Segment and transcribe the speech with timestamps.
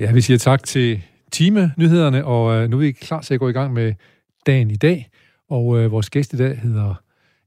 [0.00, 3.48] Ja, vi siger tak til time-nyhederne, og øh, nu er vi klar til at gå
[3.48, 3.94] i gang med
[4.46, 5.10] dagen i dag.
[5.48, 6.94] Og øh, vores gæst i dag hedder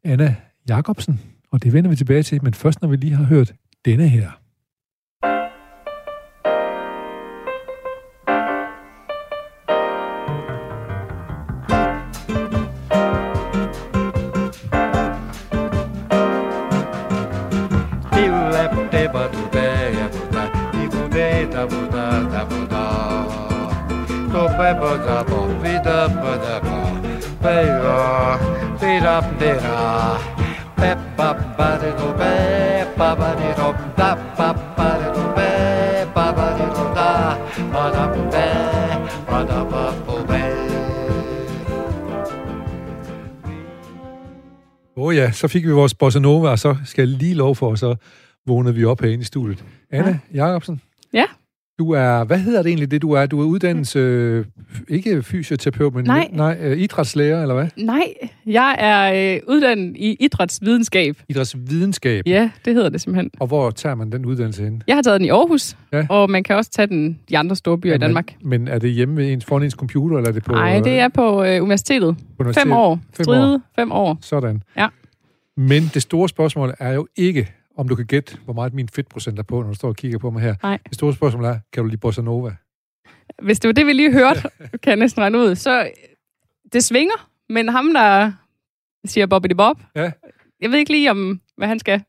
[0.04, 0.36] Anna
[0.69, 3.54] Jacobsen, og det vender vi tilbage til, men først når vi lige har hørt
[3.86, 4.43] denne her.
[45.34, 47.95] Så fik vi vores bossa nova, og så skal jeg lige lov for, og så
[48.48, 49.64] vågnede vi op herinde i studiet.
[49.92, 50.45] Anna ja.
[50.45, 50.81] Jacobsen.
[51.14, 51.23] Ja.
[51.80, 53.26] Du er, hvad hedder det egentlig, det du er?
[53.26, 54.45] Du er uddannet, øh,
[54.88, 56.30] ikke fysioterapeut, men Nej.
[56.34, 57.67] nej, øh, idrætslærer, eller hvad?
[57.78, 58.04] Nej,
[58.45, 61.17] jeg er øh, uddannet i idrætsvidenskab.
[61.30, 62.23] Idrætsvidenskab.
[62.28, 63.31] Ja, det hedder det simpelthen.
[63.39, 64.84] Og hvor tager man den uddannelse hen?
[64.88, 66.06] Jeg har taget den i Aarhus, Ja.
[66.09, 68.36] og man kan også tage den i andre store byer i Danmark.
[68.42, 70.52] Men, men er det hjemme ved ens, foran ens computer, eller er det på...
[70.52, 72.16] Nej, det er på øh, universitetet.
[72.17, 72.61] på universitet?
[72.64, 73.00] Fem år.
[73.17, 74.17] Fem Stride, fem år.
[74.22, 74.64] Sådan.
[74.78, 74.88] Ja.
[75.58, 79.40] Men det store spørgsmål er jo ikke, om du kan gætte, hvor meget min fedtprocent
[79.40, 80.56] er på, når du står og kigger på mig her.
[80.64, 80.80] Nej.
[80.86, 82.56] Det store spørgsmål er, kan du lide bossa nova?
[83.44, 84.42] Hvis det var det, vi lige hørte,
[84.84, 85.90] kan jeg næsten regne ud, så
[86.73, 88.32] det svinger, men ham, der
[89.06, 90.12] siger Bobby Bob, Ja.
[90.62, 92.04] jeg ved ikke lige, om hvad han skal.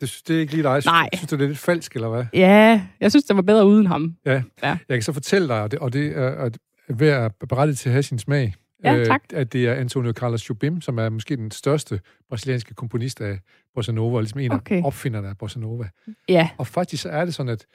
[0.00, 0.82] Det, synes- det er ikke lige dig.
[0.84, 1.08] Nej.
[1.14, 2.24] Synes du, det er lidt falsk, eller hvad?
[2.32, 4.16] Ja, jeg synes, det var bedre uden ham.
[4.24, 4.42] Jeg
[4.90, 8.02] kan så fortælle dig, og det, og det er at være berettiget til at have
[8.02, 8.54] sin smag,
[8.94, 9.22] Ja, tak.
[9.32, 13.38] at det er Antonio Carlos Jobim, som er måske den største brasilianske komponist af
[13.74, 14.78] bossa nova, og ligesom en Okay.
[14.78, 15.88] af opfinderne af bossa nova.
[16.28, 17.66] Ja, Og faktisk så er det sådan, at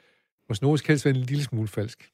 [0.48, 2.08] bossa nova skal helst være en lille smule falsk.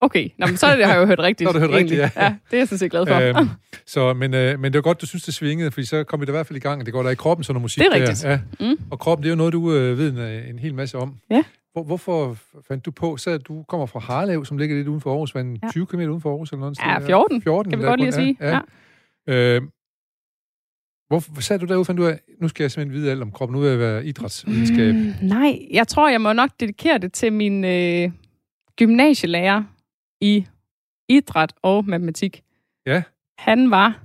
[0.00, 0.28] Okay.
[0.38, 1.48] Nå, men så har jeg jo hørt rigtigt.
[1.50, 2.10] Så har du hørt rigtigt, ja.
[2.16, 2.34] ja.
[2.50, 3.40] det er jeg sådan set glad for.
[3.40, 3.48] Øhm,
[3.86, 6.26] så, men, øh, men det var godt, du synes, det svingede, fordi så kom vi
[6.26, 7.78] da i hvert fald i gang, og det går der i kroppen, sådan noget musik
[7.84, 8.22] Det er rigtigt.
[8.22, 8.30] der.
[8.30, 8.40] Ja.
[8.60, 8.78] Mm.
[8.90, 11.14] Og kroppen, det er jo noget, du øh, ved en, en hel masse om.
[11.30, 11.44] Ja.
[11.72, 12.36] Hvor, hvorfor
[12.68, 15.34] fandt du på, så at du kommer fra Harlev, som ligger lidt uden for Aarhus,
[15.34, 15.68] men Ja.
[15.70, 16.78] 20 km uden for Aarhus, eller noget?
[16.78, 18.36] Ja, 14, 14 kan vi godt lige sige.
[18.40, 18.58] Ja,
[19.28, 19.56] ja.
[19.56, 19.62] Øh,
[21.08, 23.54] hvorfor sad du derude, fandt du af, nu skal jeg simpelthen vide alt om kroppen,
[23.56, 24.94] nu vil jeg være idrætsvidenskab.
[24.94, 28.10] Mm, nej, jeg tror, jeg må nok dedikere det til min øh,
[28.76, 29.62] gymnasielærer
[30.20, 30.46] i
[31.08, 32.42] idræt og matematik.
[32.86, 33.02] Ja.
[33.38, 34.00] Han var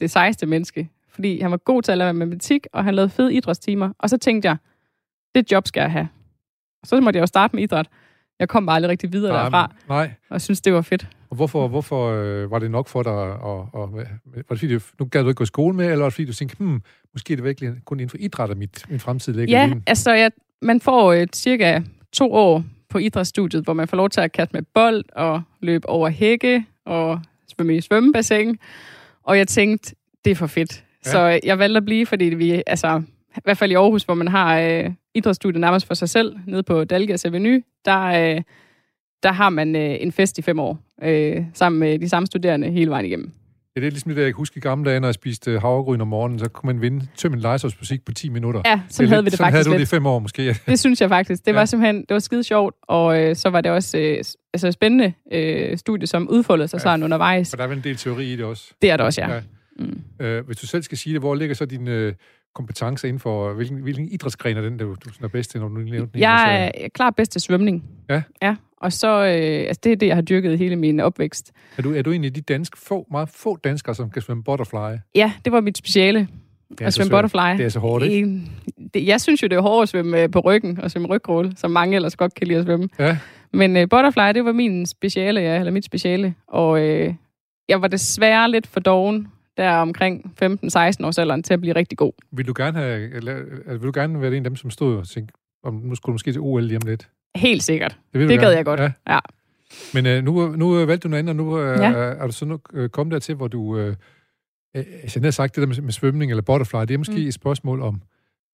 [0.00, 3.34] det sejeste menneske, fordi han var god til at lave matematik, og han lavede fede
[3.34, 3.92] idrætstimer.
[3.98, 4.56] Og så tænkte jeg,
[5.34, 6.08] det job skal jeg have.
[6.82, 7.88] Og så måtte jeg jo starte med idræt.
[8.38, 11.08] Jeg kom bare aldrig rigtig videre derfra, Nej, og jeg synes, det var fedt.
[11.30, 13.98] og hvorfor, hvorfor øh, var det nok for dig, og, og, var
[14.34, 16.24] det fordi, du, nu gad du ikke gå i skole med, eller var det fordi,
[16.26, 19.32] du tænkte, hmm, måske er det virkelig kun inden for idræt, at mit, min fremtid
[19.32, 19.82] ligger Ja, lige.
[19.86, 20.30] altså jeg,
[20.62, 21.80] man får øh, cirka
[22.12, 25.88] to år på idrætsstudiet, hvor man får lov til at kaste med bold og løbe
[25.88, 28.58] over hække og svømme i svømmebassin.
[29.22, 29.94] Og jeg tænkte,
[30.24, 30.84] det er for fedt.
[31.06, 31.10] Ja.
[31.10, 33.02] Så jeg valgte at blive, fordi vi, altså,
[33.36, 36.62] i hvert fald i Aarhus, hvor man har øh, idrætsstudiet nærmest for sig selv, nede
[36.62, 38.42] på Dalgas Avenue, der, øh,
[39.22, 42.70] der har man øh, en fest i fem år, øh, sammen med de samme studerende
[42.70, 43.32] hele vejen igennem.
[43.76, 45.60] Det er ligesom det, der, jeg kan huske i gamle dage, når jeg spiste øh,
[45.60, 48.62] havregryn om morgenen, så kunne man vinde tømme en legetøjsmusik på 10 minutter.
[48.64, 49.88] Ja, er havde lidt- vi det faktisk havde du det i lidt.
[49.88, 50.56] fem år måske.
[50.66, 51.44] Det synes jeg faktisk.
[51.46, 51.56] Det Ja.
[51.58, 54.24] var simpelthen, det var skide sjovt, og øh, så var det også øh,
[54.54, 56.82] altså spændende øh, studie, som udfoldede sig Ja.
[56.82, 57.50] sådan undervejs.
[57.50, 58.72] For der er vel en del teori i det også.
[58.82, 59.34] Det er det også, ja.
[59.34, 59.40] Ja.
[59.78, 60.00] Mm.
[60.20, 62.12] Øh, hvis du selv skal sige det, hvor ligger så dine øh,
[62.54, 65.68] kompetencer inden for, hvilken, hvilken idrætsgren er den, der du, du er bedst til, når
[65.68, 66.20] du nævnte den?
[66.20, 67.84] Jeg er jeg er klar bedst til svømning.
[68.10, 68.22] Ja.
[68.42, 71.52] Ja, og så, øh, altså det er det, jeg har dyrket hele min opvækst.
[71.76, 74.44] Er du, er du en af de danske, få, meget få danskere, som kan svømme
[74.44, 74.98] butterfly?
[75.14, 76.28] Ja, det var mit speciale,
[76.80, 77.22] at svømme svært.
[77.22, 77.58] butterfly.
[77.58, 78.40] Det er så hårdt, ikke?
[78.94, 81.52] Det, jeg synes jo, det er hårdt at svømme øh, på ryggen og svømme rygkrål,
[81.56, 82.88] som mange ellers godt kan lide at svømme.
[82.98, 83.18] Ja.
[83.52, 86.34] Men øh, butterfly, det var min speciale, ja, eller mit speciale.
[86.48, 87.14] Og øh,
[87.68, 90.46] jeg var desværre lidt for doven der omkring 15-16
[91.06, 92.12] års alderen til at blive rigtig god.
[92.32, 93.34] Vil du gerne have, eller,
[93.68, 95.34] vil du gerne være en af dem, som stod og tænkte,
[95.64, 97.08] om nu skulle du måske til OL lige om lidt?
[97.36, 97.98] Helt sikkert.
[98.14, 98.48] du Det gad gerne.
[98.56, 98.80] jeg godt.
[98.80, 98.92] Ja.
[99.08, 99.18] Ja.
[99.94, 101.92] Men øh, nu, nu øh, valgte du noget andet, og nu øh, Ja.
[101.92, 103.78] er du så nu øh, kommet dertil, hvor du...
[103.78, 103.88] Øh,
[104.76, 107.12] øh, altså, jeg har sagt, det der med, med svømning eller butterfly, det er måske
[107.16, 107.18] Mm.
[107.26, 108.02] et spørgsmål om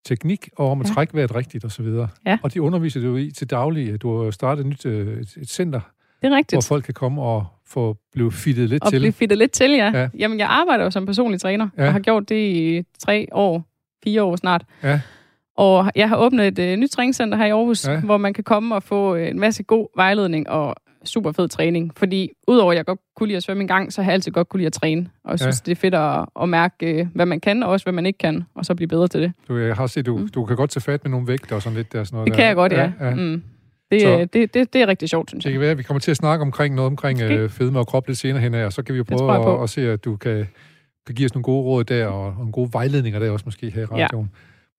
[0.05, 0.95] teknik, og om at Ja.
[0.95, 2.09] trække vejret rigtigt og så videre.
[2.27, 2.39] Ja.
[2.43, 4.03] Og de underviser du i til daglig.
[4.03, 5.81] Du har startet et nyt øh, et, et center,
[6.21, 6.67] Det er hvor rigtigt.
[6.67, 8.99] folk kan komme og få blive fittet lidt Og til.
[8.99, 9.91] blive fittet lidt til, ja.
[9.95, 10.01] Ja.
[10.01, 10.09] ja.
[10.19, 11.83] Jamen, jeg arbejder jo som personlig træner, Ja.
[11.83, 11.89] ja.
[11.89, 13.65] og har gjort det i tre år,
[14.05, 14.65] fire år snart.
[14.83, 15.01] Ja.
[15.57, 17.93] Og jeg har åbnet et øh, nyt træningscenter her i Aarhus, Ja.
[17.93, 18.01] ja.
[18.01, 20.75] hvor man kan komme og få øh, en masse god vejledning og
[21.05, 21.93] super fed træning.
[21.97, 24.33] Fordi udover at jeg godt kunne lide at svømme en gang, så har jeg altid
[24.33, 25.01] godt kunne lide at træne.
[25.25, 25.45] Og jeg Ja.
[25.45, 28.07] synes, det er fedt at, at mærke, øh, hvad man kan, og også hvad man
[28.07, 29.33] ikke kan, og så blive bedre til det.
[29.49, 30.29] Du, jeg har set, du, Mm.
[30.29, 32.05] du kan godt tage fat med nogle vægte og sådan lidt der.
[32.05, 32.39] Sådan noget Det der.
[32.39, 32.93] kan jeg godt, ja.
[33.01, 33.15] ja.
[33.15, 33.43] Mm.
[33.91, 34.29] Det, Så- så.
[34.33, 35.55] det, det, det er rigtig sjovt, synes Det jeg.
[35.55, 37.35] kan være, at vi kommer til at snakke omkring noget omkring Måske.
[37.37, 39.71] øh, fedme og krop lidt senere hen og så kan vi jo prøve at, at,
[39.71, 40.47] se, at du kan,
[41.07, 43.71] kan give os nogle gode råd der, og, og nogle gode vejledninger der også måske
[43.71, 44.05] her i Ja.
[44.05, 44.31] radioen.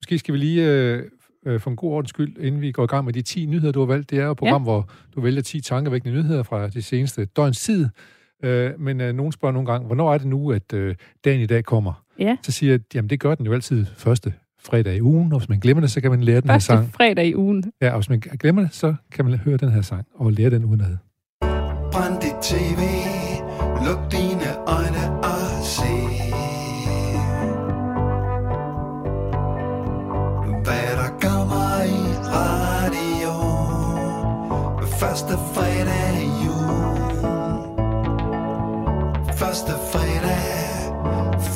[0.02, 1.02] Måske skal vi lige, øh,
[1.46, 3.72] øh, for en god ordens skyld, inden vi går i gang med de 10 nyheder,
[3.72, 4.64] du har valgt, det er jo et program, ja.
[4.64, 7.88] hvor du vælger 10 tankevækkende nyheder fra de seneste døgns tid.
[8.44, 10.94] Øh, men øh, nogen spørger nogle gange, hvornår er det nu, at øh,
[11.24, 12.04] dagen i dag kommer?
[12.18, 12.36] Ja.
[12.42, 14.32] Så siger jeg, jamen det gør den jo altid første
[14.64, 16.66] fredag i ugen, og hvis man glemmer det, så kan man lære den her Første
[16.66, 16.92] sang.
[16.94, 17.64] fredag i ugen.
[17.82, 20.50] Ja, og hvis man glemmer det, så kan man høre den her sang og lære
[20.50, 20.96] den udenad.
[21.92, 22.80] Brænd dit tv,
[23.86, 25.92] luk dine øjne og se
[30.64, 32.02] Hvad der kommer i
[32.36, 33.34] radio
[35.00, 37.12] Første fredag i jul
[39.40, 40.44] Første fredag,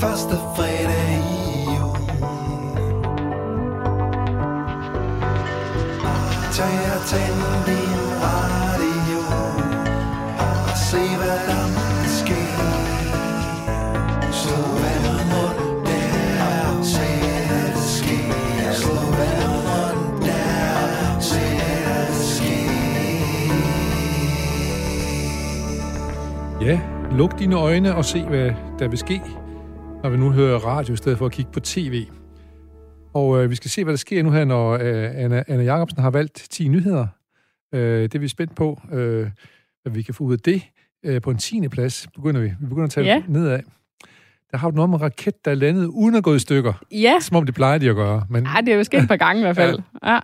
[0.01, 0.56] første fredag
[7.11, 9.23] tænd din radio
[10.39, 11.65] og se hvad der
[12.19, 12.59] sker.
[14.33, 17.09] Slå vandet rundt der, se
[17.51, 18.19] det ske.
[18.73, 21.41] Slå vandet rundt der, se
[21.87, 22.57] det ske.
[26.65, 26.81] Ja,
[27.11, 29.23] luk dine øjne og se, hvad der vil ske,
[30.03, 32.07] når vi nu hører radio i stedet for at kigge på tv.
[33.17, 36.01] Og øh, vi skal se, hvad der sker nu her, når øh, Anna, Anna Jacobsen
[36.03, 37.07] har valgt 10 nyheder.
[37.75, 39.27] Øh, det er vi spændt på, øh,
[39.83, 40.63] hvad vi kan få ud af det.
[41.05, 41.69] Øh, på en 10.
[41.69, 42.47] plads begynder vi.
[42.61, 43.23] Vi begynder at tage Ja.
[43.29, 43.61] nedad.
[44.51, 46.73] Der har du noget med raket, der er landet uden at gå i stykker.
[46.93, 48.27] Ja, Som om det plejer de at gøre.
[48.31, 49.79] Men Ej, det er jo sket et par gange i hvert fald.
[50.05, 50.13] Ja.
[50.15, 50.21] ja.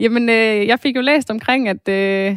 [0.00, 2.36] Jamen, øh, jeg fik jo læst omkring, at øh,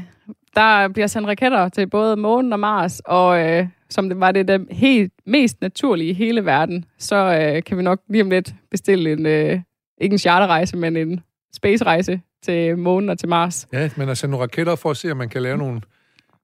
[0.55, 4.47] der bliver sendt raketter til både månen og Mars, og øh, som det var det
[4.47, 7.15] der helt mest naturlige i hele verden, så
[7.55, 9.59] øh, kan vi nok lige om lidt bestille en, øh,
[10.01, 11.19] ikke en charterrejse, men en
[11.55, 13.67] space-rejse til månen og til Mars.
[13.73, 15.81] Ja, men altså nogle raketter for at se, om man kan lave nogle...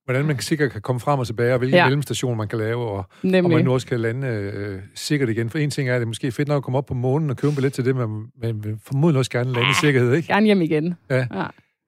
[0.05, 1.85] Hvordan man sikkert kan komme frem og tilbage, og hvilke ja.
[1.85, 3.57] Mellemstationer man kan lave, og, Nemlig.
[3.57, 5.49] man nu også kan lande øh, sikkert igen.
[5.49, 7.29] For en ting er, at det er måske fedt nok at komme op på månen
[7.29, 10.13] og købe en billet til det, men man vil formodentlig også gerne lande i sikkerhed,
[10.13, 10.27] ikke?
[10.27, 10.95] Gerne hjem igen.
[11.09, 11.27] Ja.
[11.33, 11.45] ja.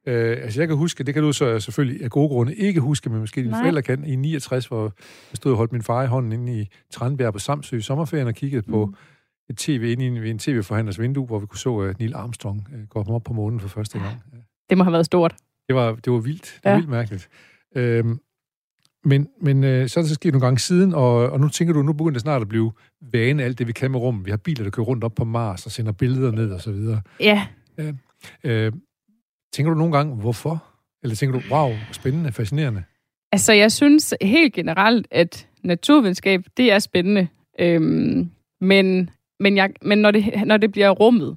[0.07, 3.09] Øh, altså jeg kan huske, det kan du så selvfølgelig af gode grunde ikke huske,
[3.09, 3.61] men måske dine Nej.
[3.61, 6.67] forældre kan, i 69, hvor jeg stod og holdt min far i hånden inde i
[6.91, 8.95] Tranbjerg på Samsø i sommerferien og kiggede på Mm.
[9.49, 12.67] Et tv inde i en, en tv-forhandlers vindue, hvor vi kunne så uh, Neil Armstrong
[12.73, 14.23] uh, gå op på månen for første gang.
[14.69, 15.35] Det må have været stort.
[15.67, 16.41] Det var, det var vildt.
[16.43, 16.75] Det var Ja.
[16.75, 17.29] vildt mærkeligt.
[17.75, 18.19] Øhm,
[19.05, 21.73] men men øh, så er det så sket nogle gange siden, og, og nu tænker
[21.73, 24.25] du, nu begynder det snart at blive vane, alt det vi kan med rummet.
[24.25, 26.71] Vi har biler, der kører rundt op på Mars og sender billeder ned og så
[26.71, 27.01] videre.
[27.19, 27.47] Ja,
[28.43, 28.71] Øh,
[29.53, 30.63] tænker du nogle gange, hvorfor?
[31.03, 32.83] Eller tænker du, wow, spændende, fascinerende?
[33.31, 37.27] Altså, jeg synes helt generelt, at naturvidenskab, det er spændende.
[37.59, 38.29] Øhm,
[38.61, 39.09] men
[39.43, 41.35] men, jeg, men når, det, når det bliver rummet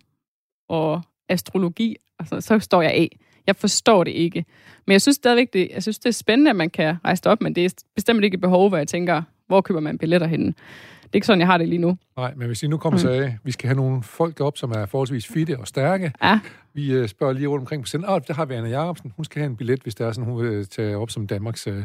[0.69, 3.19] og astrologi, altså, så står jeg af.
[3.47, 4.45] Jeg forstår det ikke.
[4.87, 7.33] Men jeg synes stadigvæk, det, jeg synes, det er spændende, at man kan rejse det
[7.33, 10.27] op, men det er bestemt ikke et behov, hvor jeg tænker, hvor køber man billetter
[10.27, 10.47] henne?
[10.47, 11.97] Det er ikke sådan, jeg har det lige nu.
[12.17, 13.15] Nej, men hvis I nu kommer og Mm.
[13.15, 16.13] sagde, vi skal have nogle folk op, som er forholdsvis fitte og stærke.
[16.23, 16.41] Ja,
[16.75, 18.11] Vi øh, spørger lige rundt omkring på senden.
[18.11, 19.13] Åh, der har vi Anna Jacobsen.
[19.17, 21.67] Hun skal have en billet, hvis det er sådan, hun vil tage op som Danmarks
[21.67, 21.85] øh,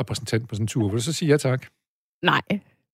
[0.00, 0.88] repræsentant på sådan en tur.
[0.88, 1.66] Vil du så sige ja tak?
[2.22, 2.40] nej.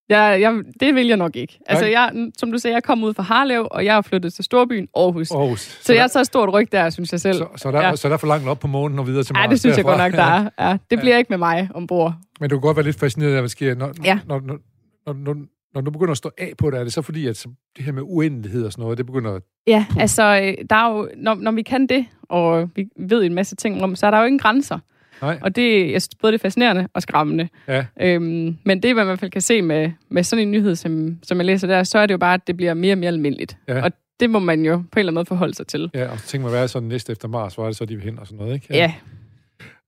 [0.09, 1.59] Jeg, jeg, det vil jeg nok ikke.
[1.67, 4.45] Altså, jeg, som du sagde, jeg kom ud fra Harlev, og jeg er flyttet til
[4.45, 5.31] Storbyen, Aarhus.
[5.31, 5.79] Aarhus.
[5.83, 7.35] så jeg tager stort ryg der, synes jeg selv.
[7.39, 7.89] så, så, der, Ja.
[7.89, 7.97] ja.
[7.97, 9.41] så der er for langt op på månen og videre til Mars.
[9.45, 10.03] Nej, det synes jeg derfra.
[10.03, 10.69] godt nok, der er.
[10.71, 12.15] Ja, det bliver ikke med mig ombord.
[12.41, 13.75] Men du kan godt være lidt fascineret af, hvad der sker.
[13.75, 14.19] Når, Ja.
[14.27, 14.59] når, når,
[15.07, 15.35] når, når,
[15.75, 17.85] når du begynder at stå af på det, er det så fordi, at så, det
[17.85, 19.35] her med uendelighed og sådan noget, det begynder...
[19.35, 23.23] at- Ja, altså, øh, der er jo, når, når vi kan det, og vi ved
[23.25, 24.79] en masse ting om, så er der jo ingen grænser.
[25.23, 27.49] Nej, Og det jeg synes, både det er fascinerende og skræmmende.
[27.69, 27.85] ja.
[28.01, 31.19] Øhm, men det, man i hvert fald kan se med, med sådan en nyhed, som,
[31.23, 33.09] som jeg læser der, så er det jo bare, at det bliver mere og mere
[33.09, 33.57] almindeligt.
[33.69, 33.83] Ja.
[33.83, 35.91] Og det må man jo på en eller anden måde forholde sig til.
[35.95, 37.55] Ja, og så tænker man, hvad er så næste efter Mars?
[37.55, 38.67] Hvor er det så, de vil hen og sådan noget, ikke?
[38.71, 38.95] Ja,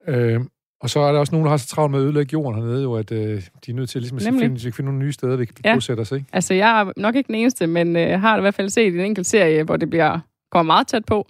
[0.08, 0.40] Øh,
[0.82, 2.82] og så er der også nogen, der har så travlt med at ødelægge jorden hernede,
[2.82, 5.12] jo, at øh, de er nødt til ligesom, at finde, de skal finde nogle nye
[5.12, 5.74] steder, vi kan Ja.
[5.74, 6.26] bosætte os, ikke?
[6.32, 9.00] altså jeg er nok ikke den eneste, men øh, har i hvert fald set en
[9.00, 10.18] enkelt serie, hvor det bliver
[10.52, 11.26] kommer meget tæt på,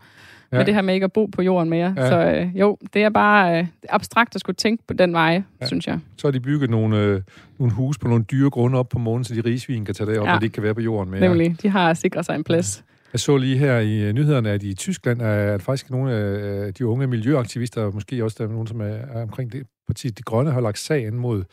[0.53, 0.57] ja.
[0.57, 0.61] Ja.
[0.61, 1.95] med det her med ikke at bo på jorden mere.
[1.97, 2.09] Ja.
[2.09, 5.43] Så øh, jo, det er bare øh, abstrakt at skulle tænke på den vej, Ja.
[5.61, 5.67] ja.
[5.67, 5.99] synes jeg.
[6.17, 7.21] Så har de bygget nogle, øh,
[7.59, 10.19] nogle hus på nogle dyre grunde op på månen, så de rigsvin kan tage det
[10.19, 10.31] op, ja.
[10.31, 10.35] Ja.
[10.35, 11.21] og de ikke kan være på jorden mere.
[11.21, 12.85] Nemlig, de har sikret sig en plads.
[13.13, 16.75] Jeg så lige her i øh, nyhederne, at i Tyskland er at faktisk nogle af
[16.75, 20.23] de unge miljøaktivister, og måske også der er nogen, som er, omkring det parti, De
[20.23, 21.45] Grønne, har lagt sag an mod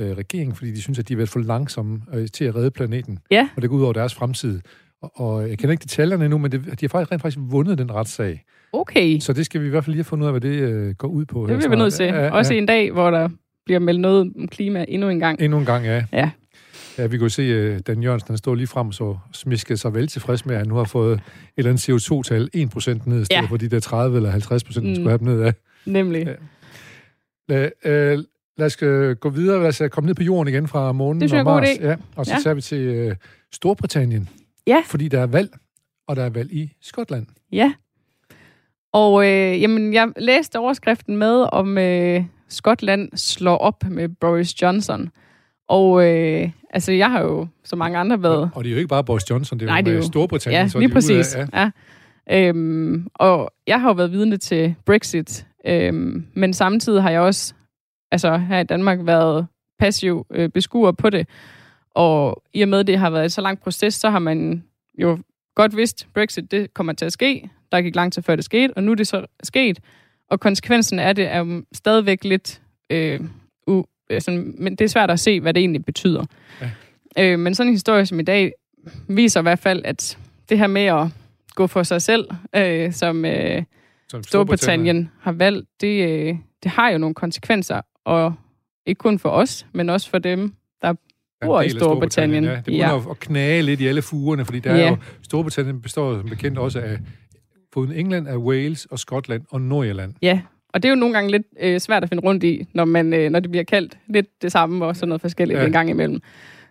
[0.00, 2.70] øh, regeringen, fordi de synes, at de er været for langsomme øh, til at redde
[2.70, 3.18] planeten.
[3.30, 3.48] Ja.
[3.56, 4.60] Og det går ud over deres fremtid.
[5.14, 7.92] Og, jeg kender ikke detaljerne endnu, men det, de har faktisk rent faktisk vundet den
[7.94, 8.44] retssag.
[8.72, 10.56] Okay, Så det skal vi i hvert fald lige have fundet ud af, hvad det
[10.60, 11.46] øh, går ud på.
[11.46, 12.06] det bliver vi nødt til.
[12.06, 12.58] Ja, Også ja.
[12.58, 13.28] en dag, hvor der
[13.64, 15.40] bliver meldt noget om klima endnu en gang.
[15.40, 16.04] Endnu en gang, ja.
[16.12, 16.30] Ja.
[16.98, 19.94] Ja, vi kunne se, at Dan Jørgensen han stod lige frem og så smiskede sig
[19.94, 21.20] vel tilfreds med, at han nu har fået et
[21.56, 22.56] eller andet CO2-tal 1%
[23.10, 23.40] ned, i stedet Ja.
[23.50, 24.94] for de der 30 eller 50 procent, Mm.
[24.94, 25.52] skulle have dem ned af.
[25.86, 26.26] Nemlig.
[26.26, 26.32] Ja.
[27.48, 28.18] Lad, øh,
[28.58, 29.58] lad os øh, gå videre.
[29.60, 31.68] Lad os øh, komme ned på jorden igen fra månen Det og Mars.
[31.68, 31.86] idé.
[31.86, 32.38] Ja, og så Ja.
[32.42, 33.16] tager vi til øh,
[33.52, 34.28] Storbritannien.
[34.66, 34.82] Ja.
[34.86, 35.50] Fordi der er valg,
[36.08, 37.26] og der er valg i Skotland.
[37.52, 37.72] Ja.
[38.92, 45.10] Og øh, jamen, jeg læste overskriften med, om øh, Skotland slår op med Boris Johnson.
[45.68, 48.50] Og øh, altså, jeg har jo, som mange andre, været...
[48.54, 50.02] Og det er jo ikke bare Boris Johnson, det er Nej, jo det er jo-
[50.02, 50.62] Storbritannien.
[50.62, 51.36] Ja, så lige de ude af- præcis.
[51.52, 51.70] Ja.
[52.28, 52.48] Ja.
[52.48, 57.54] Øhm, og jeg har jo været vidne til Brexit, øhm, men samtidig har jeg også
[58.12, 59.46] altså her i Danmark været
[59.78, 61.28] passiv øh, beskuer på det.
[61.94, 64.64] Og i og med, det har været et så lang proces, så har man
[64.98, 65.18] jo
[65.54, 67.50] godt vidst, Brexit det kommer til at ske.
[67.72, 69.80] Der gik lang tid før det skete, og nu er det så sket.
[70.30, 72.62] Og konsekvensen af det er jo stadigvæk lidt...
[72.90, 73.20] Øh,
[73.66, 76.24] u, øh, sådan, men det er svært at se, hvad det egentlig betyder.
[76.60, 76.70] Ja.
[77.18, 78.52] Øh, men sådan en historie som i dag
[79.08, 81.06] viser i hvert fald, at det her med at
[81.54, 83.62] gå for sig selv, øh, som øh,
[84.08, 88.34] Som Storbritannien har valgt, det, øh, det har jo nogle konsekvenser, og
[88.86, 90.54] ikke kun for os, men også for dem,
[91.44, 92.44] er bor i Storbritannien.
[92.44, 93.10] Ja, det begynder Ja.
[93.10, 94.88] at knage lidt i alle fugerne, fordi der er Ja.
[94.88, 96.98] jo, Storbritannien består som bekendt også af
[97.72, 100.14] foruden England, af Wales og Skotland og Nordirland.
[100.22, 102.84] Ja, og det er jo nogle gange lidt øh, svært at finde rundt i, når,
[102.84, 105.66] man, øh, når det bliver kaldt lidt det samme og sådan noget forskelligt ja.
[105.66, 106.20] en gang imellem.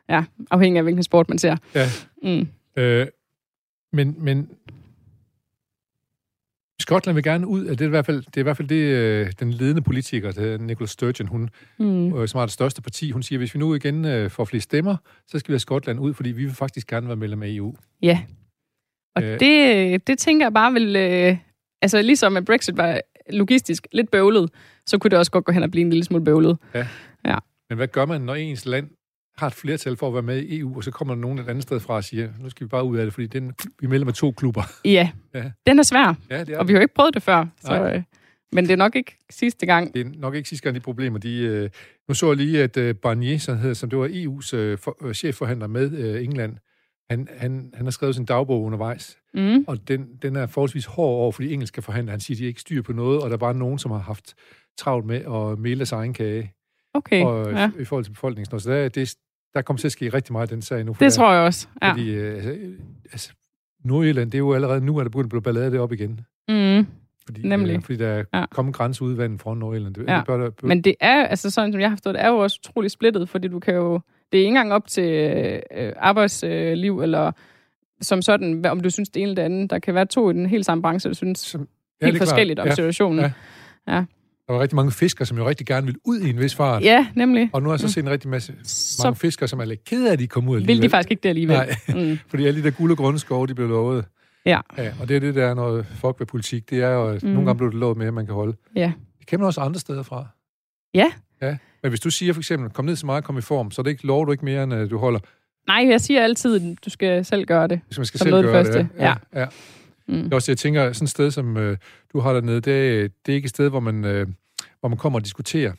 [0.09, 1.57] Ja, afhængig af hvilken sport man ser.
[1.75, 1.85] Ja.
[2.23, 2.47] Mm.
[2.77, 3.07] Øh,
[3.93, 4.49] men, men
[6.79, 8.75] Skotland vil gerne ud, det er i hvert fald det, er i hvert fald det
[8.75, 11.49] øh, den ledende politiker, det Nicola Sturgeon, hun,
[11.79, 12.13] Mm.
[12.17, 14.61] øh, som har det største parti, hun siger, hvis vi nu igen øh, får flere
[14.61, 14.95] stemmer,
[15.27, 17.75] så skal vi have Skotland ud, fordi vi vil faktisk gerne være medlem af EU.
[18.01, 18.21] Ja.
[19.15, 19.39] Og Øh.
[19.39, 20.95] det, det tænker jeg bare vil...
[20.95, 21.37] Øh,
[21.81, 24.49] altså ligesom at Brexit var logistisk lidt bøvlet,
[24.85, 26.57] så kunne det også godt gå hen og blive en lille smule bøvlet.
[27.69, 28.89] Men hvad gør man, når ens land
[29.37, 31.47] har et flertal for at være med i EU, og så kommer der nogen et
[31.49, 33.87] andet sted fra og siger, nu skal vi bare ud af det, fordi den, vi
[33.87, 34.63] melder med to klubber.
[34.85, 35.51] Ja, Ja.
[35.67, 37.45] den er svær, Ja, det er, og vi har jo ikke prøvet det før.
[37.61, 37.95] Så, Nej.
[37.95, 38.03] øh,
[38.53, 39.93] men det er nok ikke sidste gang.
[39.93, 41.19] det er nok ikke sidste gang, de problemer.
[41.19, 41.69] De, øh,
[42.07, 45.05] nu så jeg lige, at øh, Barnier, som, hedder, som det var EU's øh, for,
[45.07, 46.57] øh, chefforhandler med øh, England,
[47.09, 49.63] han, han, han har skrevet sin dagbog undervejs, Mm.
[49.67, 52.11] og den, den er forholdsvis hård over for de engelske forhandlere.
[52.13, 53.97] Han siger, at de ikke styr på noget, og der er bare nogen, som har
[53.99, 54.33] haft
[54.77, 56.53] travlt med at male deres egen kage
[56.93, 57.71] Okay, og, ja.
[57.79, 58.59] i forhold til befolkningen.
[58.59, 59.15] Så der, det,
[59.53, 60.93] der kommer til at ske rigtig meget i den sag nu.
[60.93, 61.67] for det der- tror jeg også.
[61.81, 61.91] Ja.
[61.91, 62.73] Fordi, øh, altså, øh,
[63.11, 63.31] altså,
[63.85, 66.19] Nordjylland, det er jo allerede nu, at der begyndt at blive ballade det op igen.
[66.49, 66.87] Mm.
[67.25, 67.75] Fordi, Nemlig.
[67.75, 68.45] Øh, fordi der er Ja.
[68.51, 69.93] kommet grænseudvandet fra Nordjylland.
[69.95, 70.17] Det, Ja.
[70.17, 72.27] det bør der, bør, Men det er, altså sådan som jeg har forstået, det er
[72.29, 73.93] jo også utroligt splittet, fordi du kan jo,
[74.31, 75.09] det er ikke engang op til
[75.77, 77.31] øh, arbejdsliv, eller
[78.01, 79.69] som sådan, om du synes det ene eller det andet.
[79.69, 81.69] Der kan være to i den helt samme branche, der synes som, helt
[82.01, 82.27] er klart.
[82.29, 82.75] forskelligt om Ja.
[82.75, 83.19] situationen.
[83.19, 83.31] Ja.
[83.95, 84.05] Ja.
[84.47, 86.83] Der var rigtig mange fiskere, som jo rigtig gerne vil ud i en vis fart.
[86.83, 87.49] ja, nemlig.
[87.53, 89.83] Og nu har jeg så set en rigtig masse Så mange fiskere, som er lidt
[89.85, 90.83] kede af, at de kom ud vil alligevel.
[90.83, 91.55] de faktisk ikke det alligevel.
[91.55, 91.75] Nej.
[92.11, 92.19] Mm.
[92.29, 94.05] Fordi alle de der guld og grønne skove, de blev lovet.
[94.45, 94.59] Ja.
[94.77, 94.91] ja.
[95.01, 96.69] Og det er det, der er noget fuck ved politik.
[96.69, 97.29] Det er jo, at Mm.
[97.29, 97.33] mm.
[97.33, 98.57] nogle gange blev det lovet at man kan holde.
[98.75, 98.91] Ja.
[99.19, 100.27] Det kan man også andre steder fra.
[100.93, 101.11] Ja.
[101.41, 101.57] Ja.
[101.83, 103.83] Men hvis du siger for eksempel, kom ned så meget, kom i form, så er
[103.83, 105.19] det ikke, lover du ikke mere, end at du holder.
[105.67, 107.79] Nej, jeg siger altid, at du skal selv gøre det.
[107.87, 108.87] Hvis man skal Som selv noget gøre det det.
[108.87, 109.03] første.
[109.03, 109.13] Ja.
[109.41, 109.45] ja.
[110.07, 110.29] Mm.
[110.31, 111.77] Også jeg tænker, sådan et sted, som øh,
[112.13, 114.27] du har dernede, det, det er ikke et sted, hvor man, øh,
[114.79, 115.71] hvor man kommer og diskuterer.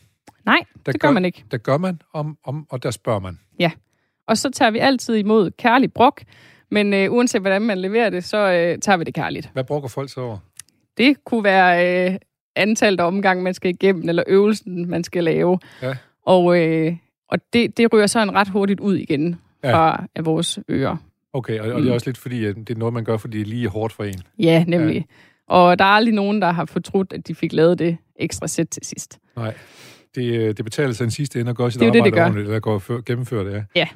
[0.47, 1.45] Nej, Der det gør man ikke.
[1.51, 3.39] Der gør man, om, om, og der spørger man.
[4.27, 6.23] Og så tager vi altid imod kærlig brok,
[6.71, 9.51] men øh, uanset hvordan man leverer det, så øh, tager vi det kærligt.
[9.53, 10.39] Hvad brokker folk så over?
[10.99, 12.17] Det kunne være øh,
[12.57, 15.59] antallet af omgang, man skal igennem, eller øvelsen, man skal lave.
[15.83, 15.95] Ja.
[16.27, 16.97] Og, øh,
[17.29, 19.75] og det, det ryger så en ret hurtigt ud igen Ja.
[19.75, 20.97] fra af vores ører.
[21.35, 23.39] Okay, og, og det er også lidt fordi, at det er noget, man gør, fordi
[23.39, 24.19] det er lige hårdt for en.
[24.39, 24.95] Ja, nemlig.
[24.97, 25.03] Ja.
[25.55, 28.69] Og der er aldrig nogen, der har fortrudt, at de fik lavet det ekstra sæt
[28.69, 29.19] til sidst.
[29.37, 29.55] Nej.
[30.15, 32.11] Det, øh, det betaler sig en sidste ende at gøre sit Det er det, arbejde
[32.11, 32.25] det gør.
[32.25, 33.65] ordentligt, eller går før, gennemføre det, ja.
[33.77, 33.89] Ja.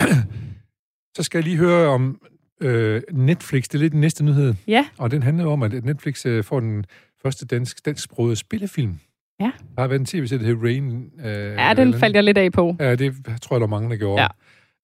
[1.16, 2.20] så skal jeg lige høre om
[2.60, 3.62] øh, Netflix.
[3.64, 4.54] Det er lidt den næste nyhed.
[4.68, 4.86] Ja.
[4.98, 6.84] Og den handler om, at Netflix øh, får den
[7.22, 8.98] første dansk, dansksprogede spillefilm.
[9.40, 9.50] Ja.
[9.74, 11.10] Der har været en tv-serie, der hedder Rain.
[11.24, 12.76] Øh, Ja, den faldt jeg lidt af på.
[12.80, 14.22] Ja, det tror jeg, der er mange, der gjorde.
[14.22, 14.28] Ja.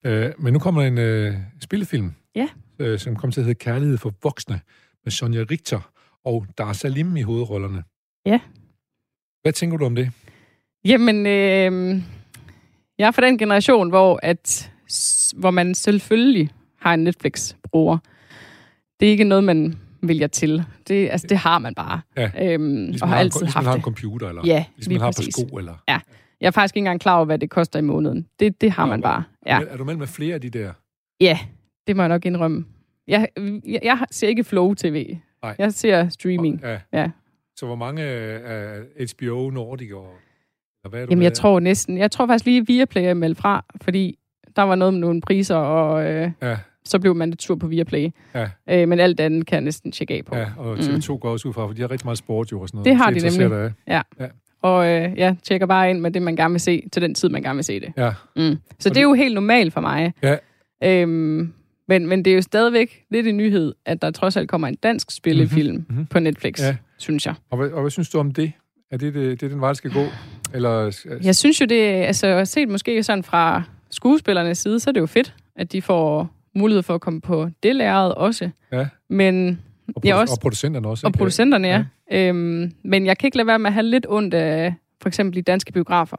[0.03, 2.47] Øh, men nu kommer der en øh, spillefilm, Ja.
[2.79, 4.59] øh, som kommer til at hedde Kærlighed for voksne,
[5.03, 5.91] med Sonja Richter
[6.25, 7.83] og Dar Salim i hovedrollerne.
[8.25, 8.39] Ja.
[9.41, 10.11] Hvad tænker du om det?
[10.85, 12.01] Jamen, øh,
[12.97, 14.71] jeg er fra den generation, hvor, at,
[15.35, 17.97] hvor man selvfølgelig har en Netflix-bruger.
[18.99, 20.63] Det er ikke noget, man vælger til.
[20.87, 22.01] Det, altså, det har man bare.
[22.17, 22.53] Ja.
[22.53, 24.65] Øhm, Ligesom og har man altid har, ligesom haft man har en computer, eller Ja,
[24.75, 25.35] ligesom lige man har præcis.
[25.35, 25.73] på sko, eller...
[26.43, 28.27] Jeg er faktisk ikke engang klar over, hvad det koster i måneden.
[28.39, 29.23] Det, det har man bare.
[29.45, 29.59] Ja.
[29.69, 30.71] Er du mellem med flere af de der?
[31.19, 31.39] ja,
[31.87, 32.65] det må jeg nok indrømme.
[33.07, 33.27] Jeg,
[33.65, 35.17] jeg, jeg ser ikke Flow TV.
[35.43, 35.55] Nej.
[35.59, 36.61] Jeg ser streaming.
[36.63, 36.79] Ja.
[36.93, 37.09] Ja.
[37.55, 38.79] Så hvor mange af
[39.17, 40.07] HBO Nordic og...
[40.83, 41.25] Eller hvad er du Jamen, med?
[41.25, 41.97] jeg tror næsten...
[41.97, 44.19] Jeg tror faktisk lige, Viaplay er meldt fra, fordi
[44.55, 47.67] der var noget med nogle priser, og øh, Ja, så blev man lidt sur på
[47.67, 48.09] Viaplay.
[48.35, 48.49] Ja.
[48.69, 50.35] Øh, men alt andet kan jeg næsten tjekke af på.
[50.35, 52.69] Ja, og TV2 går også ud fra, for de har rigtig meget sport jo og
[52.69, 52.85] sådan noget.
[52.85, 53.71] Det har de nemlig.
[53.87, 54.01] Af.
[54.63, 57.29] Og øh, ja, tjekker bare ind med det, man gerne vil se, til den tid,
[57.29, 57.93] man gerne vil se det.
[57.97, 58.57] Ja, Mm.
[58.79, 60.13] Så det er jo helt normalt for mig.
[60.23, 60.35] Ja.
[60.83, 61.53] Øhm,
[61.87, 64.75] men, men det er jo stadigvæk lidt en nyhed, at der trods alt kommer en
[64.75, 65.95] dansk spillefilm mm-hmm.
[65.97, 66.05] mhm.
[66.05, 66.75] på Netflix, Ja.
[66.97, 67.33] synes jeg.
[67.49, 68.51] og hvad, og hvad synes du om det?
[68.91, 70.05] Er det, det, det den vej, det skal gå?
[70.53, 75.01] Eller, Jeg synes jo, det altså set måske sådan fra skuespillernes side, så er det
[75.01, 78.49] jo fedt, at de får mulighed for at komme på det lærred også.
[78.71, 78.87] Ja.
[79.09, 79.59] Men,
[79.95, 81.07] og, ja, produ- også- og producenterne også.
[81.07, 81.17] og ikke?
[81.17, 81.85] producenterne, ja.
[82.11, 82.29] ja.
[82.29, 85.35] Øhm, men jeg kan ikke lade være med at have lidt ondt af for eksempel
[85.35, 86.17] de danske biografer.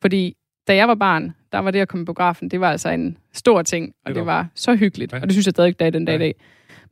[0.00, 0.36] Fordi
[0.68, 3.16] da jeg var barn, der var det at komme i biografen, det var altså en
[3.32, 5.12] stor ting, og det var så hyggeligt.
[5.12, 5.16] Ja.
[5.16, 6.24] Og det synes jeg stadig, er den dag i Ja.
[6.24, 6.34] dag.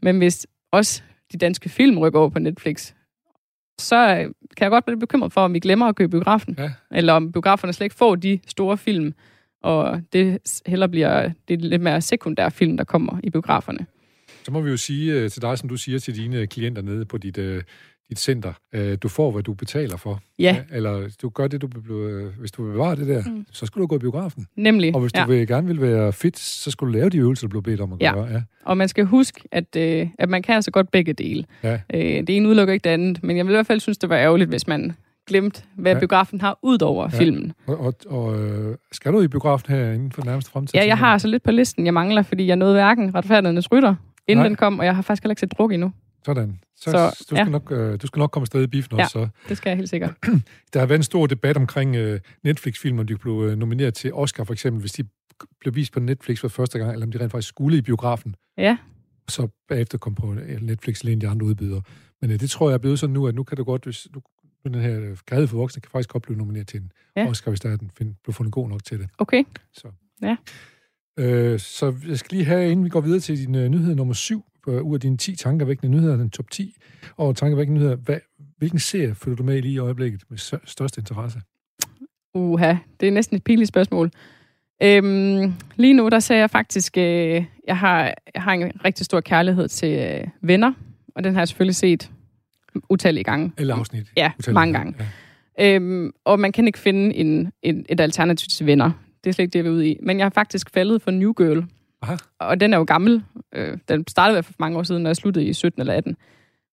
[0.02, 1.02] Men hvis også
[1.32, 2.92] de danske film rykker over på Netflix,
[3.78, 6.54] så øh, kan jeg godt blive bekymret for, om vi glemmer at købe biografen.
[6.58, 6.70] Ja.
[6.92, 9.14] Eller om biograferne slet ikke får de store film,
[9.62, 13.86] og det heller bliver det lidt mere sekundære film, der kommer i biograferne.
[14.44, 17.04] Så må vi jo sige øh, til dig, som du siger til dine klienter nede
[17.04, 17.62] på dit, øh,
[18.10, 20.20] dit center, øh, du får, hvad du betaler for.
[20.38, 23.46] Ja, Eller du gør det, du blev, øh, hvis du vil bevare det der, Mm.
[23.52, 24.46] så skal du gå i biografen.
[24.56, 24.94] nemlig.
[24.94, 25.26] Og hvis du ja.
[25.26, 27.92] vil, gerne vil være fit, så skal du lave de øvelser, du blev bedt om
[27.92, 28.12] at Ja.
[28.14, 28.26] gøre.
[28.32, 28.42] Ja.
[28.64, 31.44] Og man skal huske, at, øh, at man kan altså godt begge dele.
[31.62, 31.80] Ja.
[31.94, 34.08] Øh, det ene udelukker ikke det andet, men jeg vil i hvert fald synes, det
[34.08, 34.92] var ærgerligt, hvis man
[35.28, 35.98] glemte, hvad Ja.
[35.98, 37.18] biografen har ud over ja.
[37.18, 37.52] filmen.
[37.66, 40.74] Og, og, og øh, skal du i biografen her inden for den nærmeste fremtid?
[40.80, 43.94] Ja, jeg har altså lidt på listen, jeg mangler, fordi jeg nåede hverken retfærdighedernes rytter,
[44.30, 44.48] inden Nej.
[44.48, 45.92] Den kom, og jeg har faktisk heller ikke set druk endnu.
[46.26, 46.60] Sådan.
[46.76, 47.44] Så, Så, du, skal ja.
[47.44, 49.02] nok, øh, du skal nok komme afsted i biffen Ja.
[49.04, 49.12] også.
[49.12, 49.28] Så.
[49.48, 50.14] Det skal jeg helt sikkert.
[50.72, 54.14] Der har været en stor debat omkring øh, Netflix-film, om de blev øh, nomineret til
[54.14, 55.04] Oscar for eksempel, hvis de
[55.60, 58.34] blev vist på Netflix for første gang, eller om de rent faktisk skulle i biografen.
[58.58, 58.76] Ja.
[59.26, 61.82] Og så bagefter kom på øh, Netflix eller en af de andre udbydere.
[62.20, 64.06] Men øh, det tror jeg er blevet sådan nu, at nu kan du godt, hvis
[64.14, 64.20] du,
[64.64, 67.26] den her øh, gade for voksne, kan faktisk godt blive nomineret til en Ja.
[67.28, 69.08] Oscar, hvis der er den find, blev fundet god nok til det.
[69.18, 69.44] Okay.
[69.72, 69.88] Så.
[70.22, 70.36] Ja.
[71.18, 74.14] Øh, så jeg skal lige have, inden vi går videre til din øh, nyhed nummer
[74.14, 76.76] 7, øh, ud af dine 10 tankevækkende nyheder, den top 10
[77.16, 78.18] over tankevækkende nyheder, hvad,
[78.58, 81.40] hvilken serie følger du med i lige i øjeblikket med stør- største interesse?
[82.34, 84.10] Uha, det er næsten et pinligt spørgsmål.
[84.82, 89.20] Øhm, lige nu, der ser jeg faktisk, øh, jeg, har, jeg har en rigtig stor
[89.20, 90.72] kærlighed til øh, Venner,
[91.14, 92.10] og den har jeg selvfølgelig set
[92.90, 93.52] utallige gange.
[93.58, 94.06] Eller afsnit?
[94.16, 94.94] Ja, Utallige mange gange.
[95.58, 95.74] Ja.
[95.74, 98.90] Øhm, og man kan ikke finde en, en, et alternativ til venner.
[99.24, 99.98] Det er slet ikke det, vi er ude i.
[100.02, 101.64] Men jeg har faktisk faldet for New Girl.
[102.02, 102.16] Aha.
[102.40, 103.24] Og den er jo gammel.
[103.54, 105.80] Øh, den startede i hvert fald for mange år siden, og jeg sluttede i 17
[105.80, 106.16] eller 18.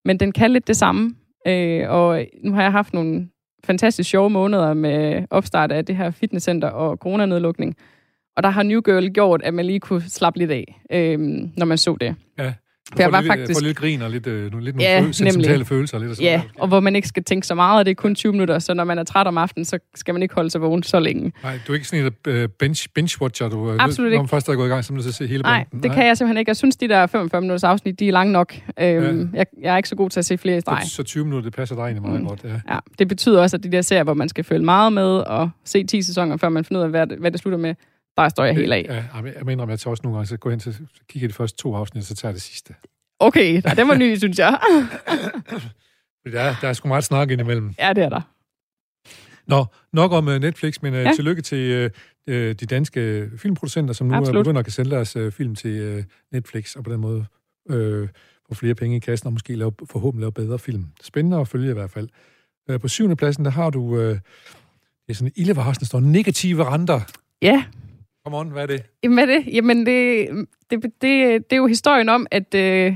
[0.06, 1.16] Men den kan lidt det samme.
[1.48, 3.30] Øh, og nu har jeg haft nogle
[3.64, 7.76] fantastisk sjove måneder med opstart af det her fitnesscenter og coronanedlukning.
[8.38, 11.20] Og der har New Girl gjort, at man lige kunne slappe lidt af, øh,
[11.58, 12.16] når man så det.
[12.38, 12.54] Ja.
[12.94, 15.00] For jeg var lidt, faktisk- Får lidt grin og lidt, øh, nogle, lidt nogle Ja,
[15.00, 15.68] følelser, sentimentale nemlig.
[15.68, 16.00] følelser.
[16.00, 16.52] Lidt og sådan Ja, noget.
[16.60, 18.74] og hvor man ikke skal tænke så meget, og det er kun 20 minutter, så
[18.74, 21.32] når man er træt om aftenen, så skal man ikke holde sig vågen så længe.
[21.44, 24.30] Nej, du er ikke sådan en uh, bench, binge-watcher, du øh, Absolut når man ikke.
[24.30, 25.84] først er gået i gang, så man til at se hele Nej, banden.
[25.84, 26.50] det kan jeg simpelthen ikke.
[26.50, 28.54] Jeg synes, de der 45 minutters afsnit, de er lange nok.
[28.82, 30.82] Øhm, jeg, jeg er ikke så god til at se flere i streg.
[30.84, 32.28] Så, så 20 minutter, det passer dig egentlig meget Mm.
[32.28, 32.44] godt.
[32.44, 32.74] Ja.
[32.74, 35.50] Ja, det betyder også, at de der serier, hvor man skal følge meget med og
[35.66, 37.76] se 10 sæsoner, før man finder ud af, hvad hvad det slutter med,
[38.24, 38.86] der står jeg helt af.
[38.90, 40.82] Ja, jeg jeg mener, at jeg tager også nogle gange, så går hen til, så
[41.10, 42.76] kigger de første to afsnit, så tager jeg det sidste.
[43.20, 44.60] Okay, nej, det var ny, synes jeg.
[46.32, 47.74] Der er, der er sgu meget snak indimellem.
[47.80, 48.22] ja, det er der.
[49.48, 51.12] Nå, nok om uh, Netflix, men uh, Ja.
[51.16, 54.46] tillykke til uh, de danske filmproducenter, som nu er Absolut.
[54.46, 57.26] begynder at kan sælge deres uh, film til uh, Netflix, og på den måde
[57.70, 58.08] uh,
[58.48, 60.86] få flere penge i kassen, og måske lave, forhåbentlig lave bedre film.
[61.04, 62.10] Spændende at følge i hvert fald.
[62.72, 64.20] Uh, på syvende pladsen, der har du, uh, det
[65.10, 67.02] er sådan en ildevarslende, står negative renter.
[67.42, 67.64] Ja,
[68.28, 68.84] Come on, hvad er det?
[69.04, 69.54] Jamen, hvad er det?
[69.54, 70.28] Jamen, det,
[70.70, 72.96] det, det, det er jo historien om, at øh,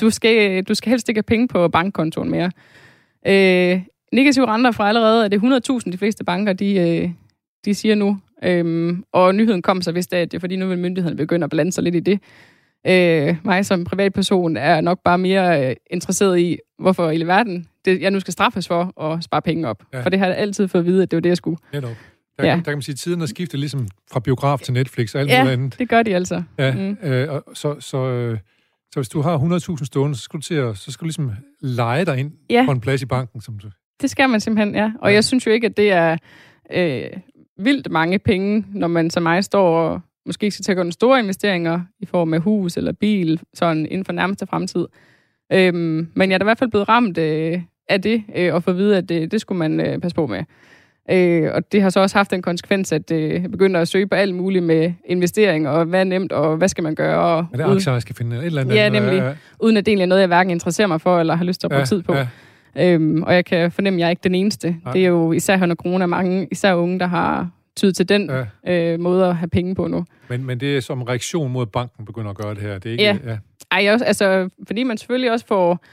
[0.00, 2.50] du, skal, du skal helst ikke have penge på bankkontoen mere.
[3.26, 7.10] Øh, negative renter fra allerede, er det 100.000, de fleste banker, de, øh,
[7.64, 8.18] de siger nu.
[8.42, 11.44] Øhm, og nyheden kom så vist af, at det er fordi, nu vil myndighederne begynde
[11.44, 12.20] at blande sig lidt i det.
[12.86, 18.00] Øh, mig som privatperson er nok bare mere øh, interesseret i, hvorfor i verden det,
[18.00, 19.82] jeg nu skal straffes for at spare penge op.
[19.92, 19.98] Ja.
[19.98, 20.04] Ja.
[20.04, 21.56] For det har jeg altid fået at vide, at det var det, jeg skulle.
[21.72, 21.96] Netop.
[22.38, 22.56] Der, Ja.
[22.56, 25.30] der kan man sige, at tiden er skiftet ligesom fra biograf til Netflix og alt
[25.30, 25.42] Ja.
[25.44, 25.78] muligt andet.
[25.78, 26.42] Det gør de altså.
[26.58, 26.96] Ja, Mm.
[27.08, 28.38] øh, og så, så, øh,
[28.92, 31.30] så hvis du har 100.000 stående, så skal du til at, så skal du ligesom
[31.60, 32.62] lege dig ind Ja.
[32.66, 33.40] på en plads i banken.
[33.40, 33.68] Som du,
[34.00, 34.84] Det skal man simpelthen, ja.
[34.84, 35.08] Og Ja.
[35.08, 35.14] ja.
[35.14, 36.16] jeg synes jo ikke, at det er
[36.72, 37.04] øh,
[37.58, 41.80] vildt mange penge, når man som mig står og måske skal tage nogle store investeringer
[42.00, 44.86] i form af hus eller bil, sådan inden for nærmeste fremtid.
[45.52, 48.62] Øhm, men jeg er da i hvert fald blevet ramt øh, af det, øh, og
[48.62, 50.44] få at vide, at det, det skulle man øh, passe på med.
[51.10, 54.06] Øh, og det har så også haft den konsekvens, at øh, jeg begynder at søge
[54.06, 57.38] på alt muligt med investeringer, og hvad er nemt, og hvad skal man gøre, og
[57.52, 58.74] er det uden, aktier, jeg skal finde et eller andet?
[58.74, 59.14] Ja, nemlig.
[59.18, 61.60] Ja, uden at det egentlig er noget, jeg hverken interesserer mig for, eller har lyst
[61.60, 62.14] til at bruge ja, tid på.
[62.14, 62.26] Ja,
[62.76, 64.76] Øhm, og jeg kan fornemme, at jeg er ikke den eneste.
[64.84, 64.92] Nej.
[64.92, 68.30] Det er jo især her under corona mange, især unge, der har tyde til den
[68.66, 68.92] Ja.
[68.92, 70.04] øh, måde at have penge på nu.
[70.28, 72.78] Men, men det er som reaktion mod, at banken begynder at gøre det her.
[72.78, 73.16] Det er ikke, Ja.
[73.26, 73.38] ja.
[73.70, 75.84] Ej, også, altså, fordi man selvfølgelig også får,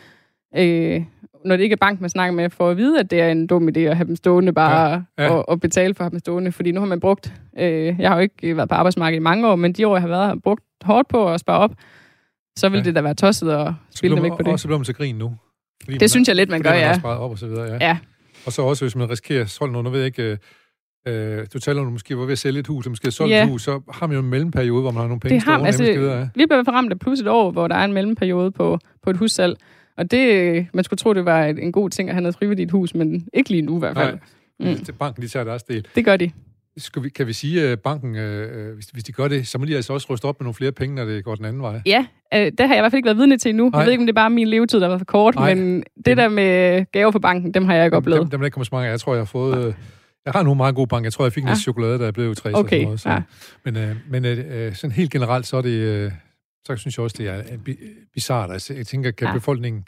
[0.57, 1.01] øh,
[1.45, 3.47] når det ikke er bank, man snakker med, får at vide, at det er en
[3.47, 5.29] dum idé at have dem stående bare Ja, ja.
[5.29, 6.51] Og, og betale for at have dem stående.
[6.51, 9.47] Fordi nu har man brugt, øh, jeg har jo ikke været på arbejdsmarkedet i mange
[9.47, 11.71] år, men de år, jeg har været, har brugt hårdt på at spare op.
[12.57, 12.83] Så vil Ja.
[12.83, 14.53] det da være tosset at spille bliver dem man, væk på det.
[14.53, 15.33] og så bliver man til grin nu.
[15.83, 17.07] Fordi Det synes jeg lidt, man gør, man ja.
[17.07, 17.77] op og så videre, ja.
[17.81, 17.97] Ja.
[18.45, 20.37] Og så også, hvis man risikerer at solge noget, nu ved jeg ikke,
[21.07, 23.05] øh, øh, du taler om, du måske var ved at sælge et hus, og måske
[23.05, 23.43] har solgt Ja.
[23.43, 25.51] et hus, så har man jo en mellemperiode, hvor man har nogle penge Det har
[25.53, 26.27] stående, altså, videre, ja.
[26.35, 29.17] Vi blev ramt af plus et år, hvor der er en mellemperiode på, på et
[29.17, 29.57] hussalg.
[29.99, 32.71] Og det, øh, man skulle tro, det var en god ting at have noget frivilligt
[32.71, 34.07] hus, men ikke lige nu i hvert fald.
[34.13, 34.19] Nej,
[34.61, 34.95] Mm.
[34.99, 35.87] banken, de tager deres del.
[35.95, 36.31] Det gør de.
[36.77, 39.65] Skal vi, kan vi sige, at banken, øh, hvis, hvis de gør det, så må
[39.65, 41.81] de altså også ryste op med nogle flere penge, når det går den anden vej.
[41.85, 43.69] Ja, øh, det har jeg i hvert fald ikke været vidne til endnu.
[43.69, 43.79] Nej.
[43.79, 45.53] Jeg ved ikke, om det er bare min levetid, der været for kort, Nej.
[45.53, 48.21] men det der med gaver for banken, dem har jeg ikke Dem, oplevet.
[48.21, 48.91] dem, dem er der ikke kommet så mange af.
[48.91, 49.65] Jeg tror, jeg har fået...
[49.67, 49.73] Øh,
[50.25, 51.05] jeg har nogle meget gode banker.
[51.05, 51.55] Jeg tror, jeg fik en ja.
[51.55, 52.99] chokolade, da jeg blev 60 Okay, og noget.
[52.99, 53.09] Så.
[53.09, 53.21] ja.
[53.65, 55.69] Men, øh, men øh, sådan helt generelt, så er det...
[55.69, 56.11] Øh,
[56.65, 57.77] så synes jeg også, det er øh, bi-
[58.13, 58.51] bizarrt.
[58.51, 59.31] Altså, jeg tænker, kan Ja.
[59.31, 59.37] ja.
[59.37, 59.87] befolkningen,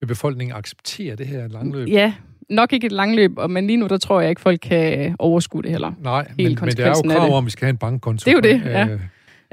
[0.00, 1.88] vil befolkningen acceptere det her langløb?
[1.88, 2.14] Ja,
[2.50, 5.62] nok ikke et langløb, og- men lige nu, der tror jeg ikke, folk kan overskue
[5.62, 5.92] det heller.
[6.00, 8.24] Nej, men, men det er jo krav om, vi skal have en bankkonto.
[8.24, 8.88] Det er jo det, ja.
[8.88, 9.00] Øh,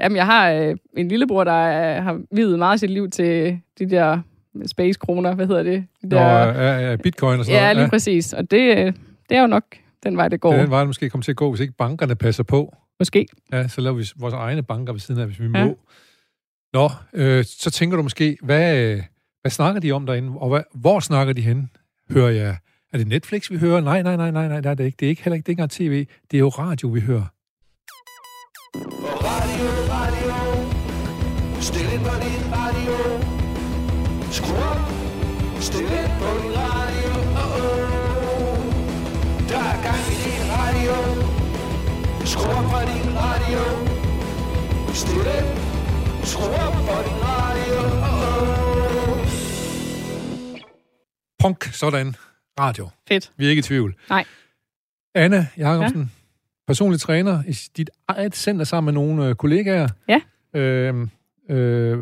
[0.00, 3.60] Jamen, jeg har øh, en lillebror, der er, har videt meget af sit liv til
[3.78, 4.20] de der
[4.66, 5.84] space-kroner, hvad hedder det?
[6.02, 7.76] De Nå, der, ja, ja, bitcoin og sådan ja, noget.
[7.76, 8.32] lige præcis.
[8.32, 8.92] Og det, øh,
[9.28, 9.64] det er jo nok
[10.04, 10.50] den vej, det går.
[10.50, 12.76] Det er den vej, det måske kommer til at gå, hvis ikke bankerne passer på.
[12.98, 13.26] Måske.
[13.52, 15.64] Ja, så laver vi vores egne banker ved siden af, hvis vi Ja.
[15.64, 15.78] må.
[16.72, 19.02] Nå, øh, så tænker du måske, hvad, øh,
[19.40, 21.70] hvad snakker de om derinde, og hvad, hvor snakker de hen?
[22.10, 22.56] Hører jeg,
[22.92, 23.80] er det Netflix, vi hører?
[23.80, 24.96] Nej, nej, nej, nej, nej, det er det ikke.
[25.00, 26.06] Det er ikke heller ikke, det er ikke engang tv.
[26.30, 27.26] Det er jo radio, vi hører.
[29.28, 30.34] Radio, radio.
[31.60, 32.96] Stil ind på din radio.
[34.30, 34.80] Skru op.
[35.60, 37.10] Stil ind på din radio.
[37.44, 38.58] Oh, oh.
[39.48, 40.94] Der er gang i din radio.
[42.24, 43.62] Skru op for din radio.
[44.94, 45.57] Stil ind.
[46.28, 47.78] Skru op for din radio.
[51.42, 52.14] Punk, sådan.
[52.60, 52.88] Radio.
[53.08, 53.32] Fedt.
[53.36, 53.94] Vi er ikke i tvivl.
[54.08, 54.24] Nej.
[55.14, 56.06] Anna Jacobsen, ja.
[56.66, 59.88] personlig træner i dit eget center sammen med nogle øh, kollegaer.
[60.08, 60.20] Ja.
[60.54, 61.06] Øh,
[61.50, 61.98] øh,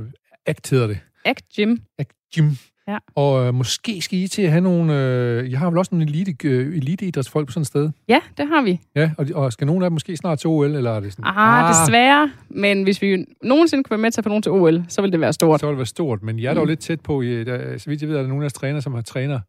[0.47, 0.99] ACT hedder det.
[1.25, 1.77] Act Gym.
[1.99, 2.51] ACT Gym.
[2.89, 2.99] Ja.
[3.15, 4.95] Og øh, måske skal I til at have nogle...
[4.95, 7.91] Øh, jeg har vel også nogle elite, øh, eliteidrætsfolk på sådan et sted.
[8.09, 8.81] Ja, det har vi.
[8.97, 11.25] Ja, og, og skal nogen af dem måske snart til OL, eller er det sådan...
[11.37, 12.31] Ah, desværre.
[12.49, 15.13] Men hvis vi nogensinde kunne være med til at få nogen til OL, så vil
[15.13, 15.61] det være stort.
[15.61, 16.69] Så vil det være stort, men jeg er dog Mm.
[16.69, 18.81] lidt tæt på, i, der, så vidt jeg ved, er der nogle af jeres træner,
[18.81, 19.41] som har træner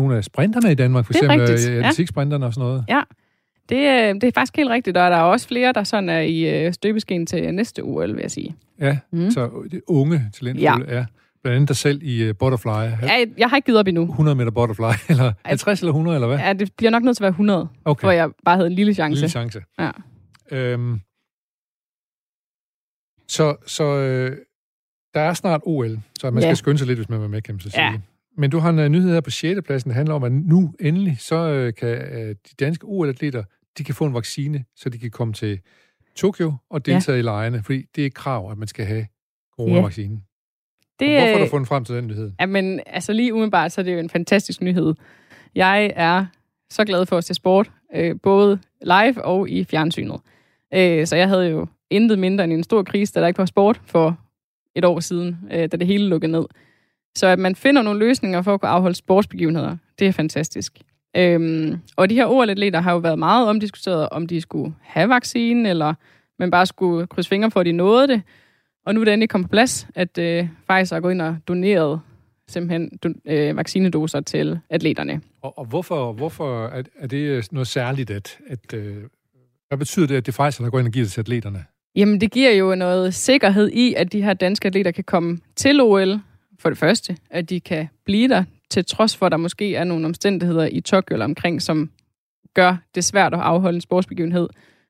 [0.00, 1.86] nogle af sprinterne i Danmark, for eksempel rigtigt, øh, ja.
[2.46, 2.84] og sådan noget.
[3.68, 6.20] Det, øh, det er faktisk helt rigtigt, og der er også flere, der sådan er
[6.20, 8.54] i øh, støbeskeen til næste OL, vil jeg sige.
[8.80, 9.30] Ja, Mm.
[9.30, 10.98] så det unge talentfulde ja.
[10.98, 11.04] er
[11.42, 12.68] blandt andet dig selv i uh, butterfly.
[13.02, 14.02] Jeg, jeg har ikke givet op endnu.
[14.02, 16.38] 100 meter butterfly, eller 50 eller 100, eller hvad?
[16.38, 18.72] Ja, det bliver nok nødt til at være 100, Okay, hvor jeg bare havde en
[18.72, 19.14] lille chance.
[19.14, 19.62] lille chance.
[19.78, 19.90] Ja.
[20.50, 21.00] Øhm,
[23.28, 24.36] så så øh,
[25.14, 26.48] der er snart OL, så man Ja.
[26.48, 27.84] skal skynde sig lidt, hvis man vil med, kan man så sige.
[27.84, 28.00] Ja.
[28.36, 29.60] Men du har en uh, nyhed her på 6.
[29.66, 33.44] pladsen, der handler om, at nu endelig, så øh, kan øh, de danske OL-atleter,
[33.78, 35.60] de kan få en vaccine, så de kan komme til
[36.16, 37.18] Tokyo og deltage ja.
[37.18, 39.06] i lejene, fordi det er et krav, at man skal have
[39.56, 40.22] coronavaccinen.
[41.02, 42.32] Det, Hvorfor har øh, du fundet frem til den nyhed?
[42.40, 44.94] Jamen, altså lige umiddelbart, så er det jo en fantastisk nyhed.
[45.54, 46.26] Jeg er
[46.70, 50.20] så glad for at se sport, øh, både live og i fjernsynet.
[50.74, 53.46] Øh, så jeg havde jo intet mindre end en stor krise, da der ikke var
[53.46, 54.18] sport for
[54.76, 56.44] et år siden, øh, da det hele lukkede ned.
[57.16, 60.78] Så at man finder nogle løsninger for at kunne afholde sportsbegivenheder, det er fantastisk.
[61.16, 65.66] Øhm, og de her OL-atleter har jo været meget omdiskuteret, om de skulle have vaccinen,
[65.66, 65.94] eller
[66.38, 68.22] man bare skulle krydse fingre for, at de nåede det.
[68.86, 71.36] Og nu er det endelig kommet på plads, at øh, Pfizer er gået ind og
[71.48, 72.00] doneret
[72.48, 75.20] simpelthen do, øh, vaccinedoser til atleterne.
[75.42, 78.96] Og, og hvorfor, hvorfor er, er det noget særligt, at, at øh,
[79.68, 81.64] hvad betyder det, at det faktisk er, der går ind og giver det til atleterne?
[81.96, 85.80] Jamen, det giver jo noget sikkerhed i, at de her danske atleter kan komme til
[85.80, 86.20] OL,
[86.58, 89.84] for det første, at de kan blive der, til trods for, at der måske er
[89.84, 91.90] nogle omstændigheder i Tokyo eller omkring, som
[92.54, 94.48] gør det svært at afholde en sportsbegivenhed.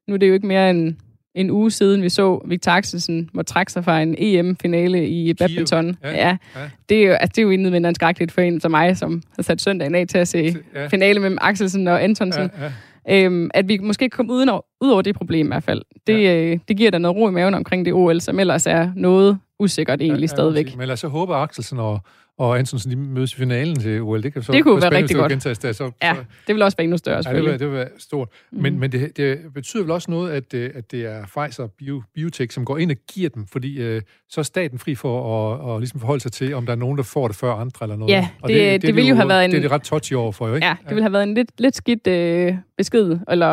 [0.08, 0.96] Nu er det jo ikke mere end
[1.34, 5.96] en uge siden, vi så Victor Axelsen må trække sig fra en EM-finale i badminton.
[6.04, 6.36] Ja, ja.
[6.56, 6.60] ja.
[6.88, 9.42] Det er jo, altså, det er jo end skrækkeligt for en som mig, som har
[9.42, 10.86] sat søndagen af til at se Ja.
[10.86, 12.50] finale mellem Axelsen og Antonsen.
[12.58, 13.24] Ja, ja.
[13.24, 15.82] Øhm, at vi måske kan komme uden over, ud over det problem i hvert fald.
[16.06, 16.36] Det, ja.
[16.36, 19.38] øh, det giver da noget ro i maven omkring det OL, som ellers er noget
[19.62, 20.76] usikkert egentlig Ja, ja, stadigvæk.
[20.76, 22.00] Men lad os så håbe, at Axelsen og,
[22.38, 24.22] og Antonsen de mødes i finalen til OL.
[24.22, 25.32] Det, kan så Det kunne være rigtig det godt.
[25.32, 27.66] Gentages der, så, Ja, så, det vil også være endnu større, Ja, det vil, det
[27.68, 28.28] vil være stort.
[28.52, 32.02] Men, men det, det betyder vel også noget, at, øh, at det er Pfizer Bio,
[32.14, 35.74] Biotech, som går ind og giver dem, fordi øh, så er staten fri for at,
[35.74, 37.96] at ligesom forholde sig til, om der er nogen, der får det før andre eller
[37.96, 38.12] noget.
[38.12, 39.82] Ja, Og det- er det de ville jo have været en- Det er det ret
[39.82, 40.66] touchy over for, jo ikke?
[40.66, 43.50] Ja, det ville have været en lidt, lidt skidt øh, besked, eller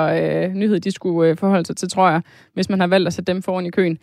[0.47, 2.21] øh, nyhed, de skulle øh, forholde sig til, tror jeg,
[2.53, 3.97] hvis man har valgt at sætte dem foran i køen.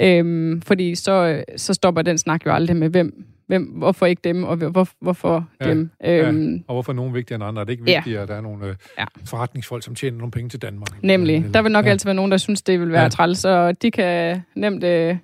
[0.00, 4.44] Øhm, fordi så, så stopper den snak jo aldrig med, hvem, hvem hvorfor ikke dem,
[4.44, 5.90] og hvor, hvorfor Ja, dem.
[6.04, 6.28] Ja.
[6.28, 7.60] Øhm, Og hvorfor er nogen vigtigere end andre?
[7.60, 7.98] Er det ikke Ja.
[7.98, 9.04] vigtigt, at der er nogle øh, Ja.
[9.24, 11.02] forretningsfolk, som tjener nogle penge til Danmark?
[11.02, 11.36] Nemlig.
[11.36, 11.90] Eller- Der vil nok ja.
[11.90, 13.02] altid være nogen, der synes, det vil være Ja.
[13.04, 13.08] ja.
[13.08, 15.16] træls, og de kan nemt øh,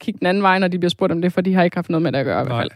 [0.00, 1.90] kigge den anden vej, når de bliver spurgt om det, for de har ikke haft
[1.90, 2.62] noget med det at gøre i hvert Nej.
[2.62, 2.70] fald.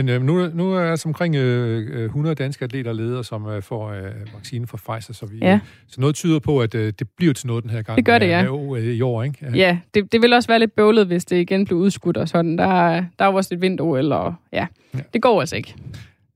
[0.00, 3.46] Men øh, nu, nu er altså omkring øh, øh, 100 danske atleter og ledere, som
[3.46, 4.02] øh, får øh,
[4.34, 5.60] vaccine fra Pfizer, så, vi, Ja.
[5.88, 7.96] så noget tyder på, at øh, det bliver til noget den her gang.
[7.96, 8.42] Det gør det, ja.
[8.42, 9.46] Med OL i år, ikke?
[9.54, 12.58] Ja, det, det vil også være lidt bøvlet, hvis det igen blev udskudt og sådan.
[12.58, 13.84] Der, er- der er jo også et vinter
[14.14, 15.00] og ja, Ja.
[15.14, 15.74] det går altså ikke.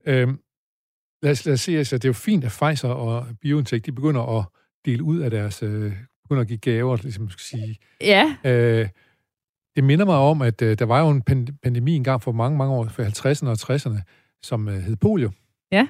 [0.05, 0.39] Øhm,
[1.23, 3.91] lad, os, lad os se, altså, det er jo fint, at Pfizer og BioNTech, de
[3.91, 4.45] begynder at
[4.85, 5.91] dele ud af deres, øh,
[6.23, 7.77] begynder at give gaver, ligesom skal sige.
[8.01, 8.87] Ja, Øh,
[9.75, 12.57] det minder mig om, at øh, der var jo en pan- pandemi engang for mange,
[12.57, 14.01] mange år, for 50'erne og 60'erne,
[14.43, 15.31] som øh, hed polio.
[15.71, 15.87] Ja.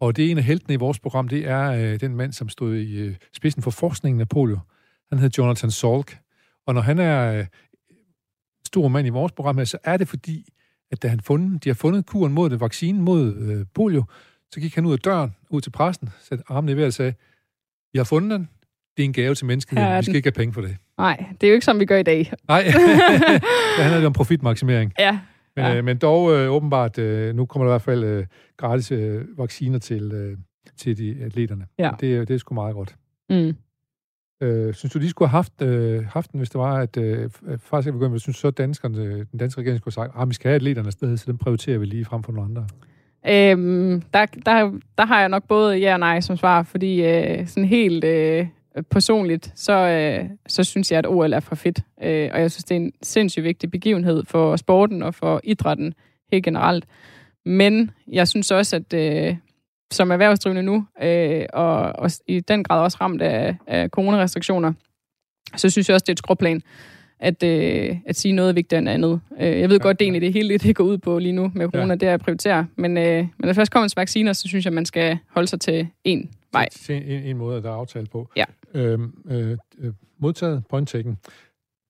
[0.00, 2.48] Og det er en af heltene i vores program, det er øh, den mand, som
[2.48, 4.58] stod i øh, spidsen for forskningen af polio.
[5.08, 6.18] Han hedder Jonathan Salk.
[6.66, 7.46] Og når han er øh,
[8.66, 10.48] stor mand i vores program her, så er det fordi,
[10.90, 14.04] at da han fundet, de har fundet kuren mod det, vaccinen mod øh, polio,
[14.50, 17.14] så gik han ud af døren, ud til præsten, satte armene i vejret og sagde,
[17.92, 18.48] vi har fundet den,
[18.96, 20.76] det er en gave til menneskeheden, vi skal den." ikke have penge for det.
[20.98, 22.32] Nej, det er jo ikke som vi gør i dag.
[22.48, 22.62] Nej,
[23.76, 24.92] det handler lidt om profitmaksimering.
[24.98, 25.18] Ja,
[25.56, 25.76] Men, Ja.
[25.76, 29.38] øh, men dog øh, åbenbart, øh, nu kommer der i hvert fald øh, gratis øh,
[29.38, 30.36] vacciner til, øh,
[30.76, 31.66] til de atleterne.
[31.78, 31.90] Ja.
[32.00, 32.94] Det, er- det er sgu meget godt.
[33.30, 33.54] mm.
[34.42, 37.24] Øh, synes du, de skulle have haft, øh, haft den, hvis det var, at øh,
[37.24, 40.28] f- faktisk begyndt, jeg synes så danskerne, øh, den danske regering skulle have sagt, at
[40.28, 42.66] vi skal have atleterne afsted, så den prioriterer vi lige frem for nogle andre.
[43.28, 47.46] Øhm, der, der, der har jeg nok både ja og nej som svar, fordi øh,
[47.46, 48.46] sådan helt øh,
[48.82, 51.80] personligt, så, øh, så synes jeg, at OL er for fedt.
[52.02, 55.94] Øh, og jeg synes, det er en sindssygt vigtig begivenhed for sporten og for idrætten
[56.32, 56.84] helt generelt.
[57.44, 59.36] Men jeg synes også, at øh,
[59.92, 64.72] som erhvervsdrivende nu, øh, og, og i den grad også ramt af, af coronarestriktioner,
[65.56, 66.62] så synes jeg også, det er et skråplan
[67.20, 69.20] at, øh, at sige noget er vigtigere end andet.
[69.40, 71.32] Øh, jeg ved Ja, godt, det er egentlig det hele, det går ud på lige
[71.32, 71.94] nu med corona, Ja.
[71.94, 72.66] det er at prioritere.
[72.76, 75.60] Men, øh, men når først kommer til vacciner, så synes jeg, man skal holde sig
[75.60, 76.68] til én vej.
[76.88, 78.30] Er en, en måde, der er aftalt på.
[78.36, 78.44] Ja.
[78.74, 81.18] Øhm, øh, øh, modtaget, point taken.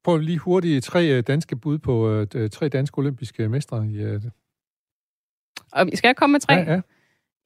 [0.05, 3.87] Prøv lige hurtigt tre øh, danske bud på øh, d- tre danske olympiske mestre.
[3.87, 4.21] I, øh,
[5.73, 6.53] Og skal jeg komme med tre?
[6.55, 6.81] ja, ja.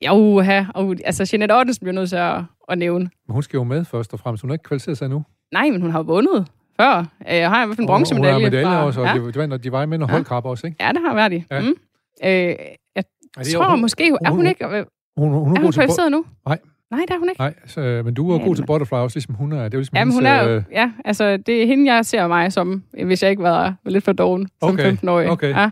[0.02, 0.64] Ja, uha.
[0.74, 3.10] Og, altså, Jeanette Ottensen bliver nødt til at, at nævne.
[3.26, 4.42] Men hun skal jo med først og fremmest.
[4.42, 5.24] Hun har ikke kvalificeret sig endnu.
[5.52, 6.46] Nej, men hun har vundet
[6.82, 6.98] før.
[6.98, 8.34] Øh, Jeg har i hvert fald en bronzemedalje.
[8.34, 9.14] Hun har medaljer også, og ja.
[9.14, 10.10] det, det var, når de var med en Ja.
[10.12, 10.84] holdkrab også, ikke?
[10.84, 11.44] ja, det har været i.
[11.50, 11.60] Ja.
[11.60, 11.66] Mm.
[11.66, 12.54] Øh, jeg
[12.96, 13.02] Er
[13.42, 14.06] det tror hun, måske...
[14.08, 14.64] Er hun hun- ikke...
[14.66, 14.84] Hun,
[15.18, 16.24] hun, hun, hun er bo- kvalificeret nu?
[16.48, 16.58] Nej.
[16.90, 17.40] Nej, det er hun ikke.
[17.40, 19.56] Nej, så, men du er Ja, god til butterfly også, ligesom hun er.
[19.56, 21.66] Det er jo ligesom Ja, men hun hendes, er jo, øh, ja, altså det er
[21.66, 25.30] hende, jeg ser mig som, hvis jeg ikke var lidt for doven som Okay, 15-årig.
[25.30, 25.48] okay.
[25.50, 25.70] Ja,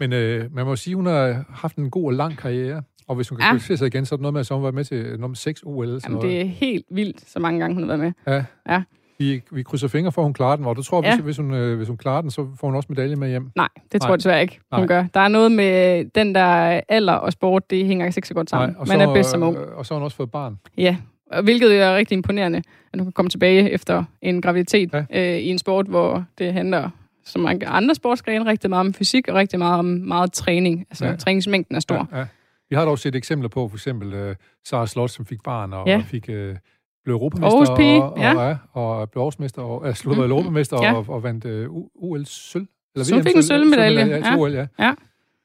[0.00, 2.82] Men øh, man må sige, hun har haft en god og lang karriere.
[3.08, 3.50] Og hvis hun kan Ja.
[3.50, 5.62] kvalificere sig igen, så er det noget med, at hun været med til nummer 6
[5.66, 5.86] OL.
[6.00, 8.12] Sådan Jamen, det er helt vildt, så mange gange hun har været med.
[8.26, 8.44] noget.
[8.68, 8.72] Ja.
[8.74, 8.82] Ja.
[9.20, 10.64] Vi, vi krydser fingre for, at hun klarer den.
[10.64, 11.14] Og du tror, Ja.
[11.14, 13.50] hvis, hvis, hun, øh, hvis hun klarer den, så får hun også medalje med hjem.
[13.56, 14.12] Nej, det tror Nej.
[14.12, 14.86] jeg desværre ikke, hun Nej.
[14.86, 15.04] gør.
[15.14, 18.76] Der er noget med den der alder og sport, det hænger ikke så godt sammen.
[18.78, 19.56] og Man er bedst som ung.
[19.56, 20.58] øh, Og så har hun også fået barn.
[20.78, 20.96] Ja,
[21.30, 25.04] og hvilket er rigtig imponerende, at du kan komme tilbage efter en graviditet Ja.
[25.34, 26.90] øh, i en sport, hvor det handler
[27.24, 30.86] som mange andre sportsgrene rigtig meget om fysik og rigtig meget om meget træning.
[30.90, 31.16] Altså ja.
[31.16, 32.08] træningsmængden er stor.
[32.12, 32.26] Ja, ja.
[32.70, 35.86] Vi har dog set eksempler på, for eksempel øh, Sara Slot, som fik barn og,
[35.88, 35.96] Ja.
[35.96, 36.28] og fik...
[36.28, 36.56] Øh,
[37.04, 38.48] blev europamester Aarhus pige, og, og, ja.
[38.48, 40.32] ja, og blev årsmester og øh, sluttede Mhm.
[40.32, 40.94] europamester Ja.
[40.94, 42.66] og, og vandt øh, OL sølv.
[42.94, 44.36] Eller Så fik en sølvmedalje, Ja, ja.
[44.36, 44.66] OL, ja.
[44.78, 44.92] Ja.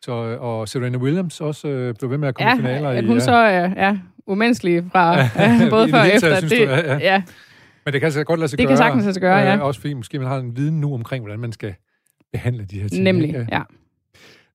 [0.02, 2.90] Så, øh, og Serena Williams også øh, blev ved med at komme Ja, i finaler.
[2.90, 3.24] at i, hun ja.
[3.24, 6.36] så er ja, umenneskelig fra Ja, ja, i både det før og taget, efter.
[6.38, 6.98] synes Det, du, ja, ja.
[6.98, 7.22] ja.
[7.86, 8.72] Men det kan altså godt lade sig Det gøre.
[8.72, 9.56] kan sagtens lade sig gøre, ja.
[9.56, 11.74] Øh, også fordi måske man har en viden nu omkring, hvordan man skal
[12.32, 13.04] behandle de her ting.
[13.04, 13.48] Nemlig, ikke?
[13.52, 13.62] ja.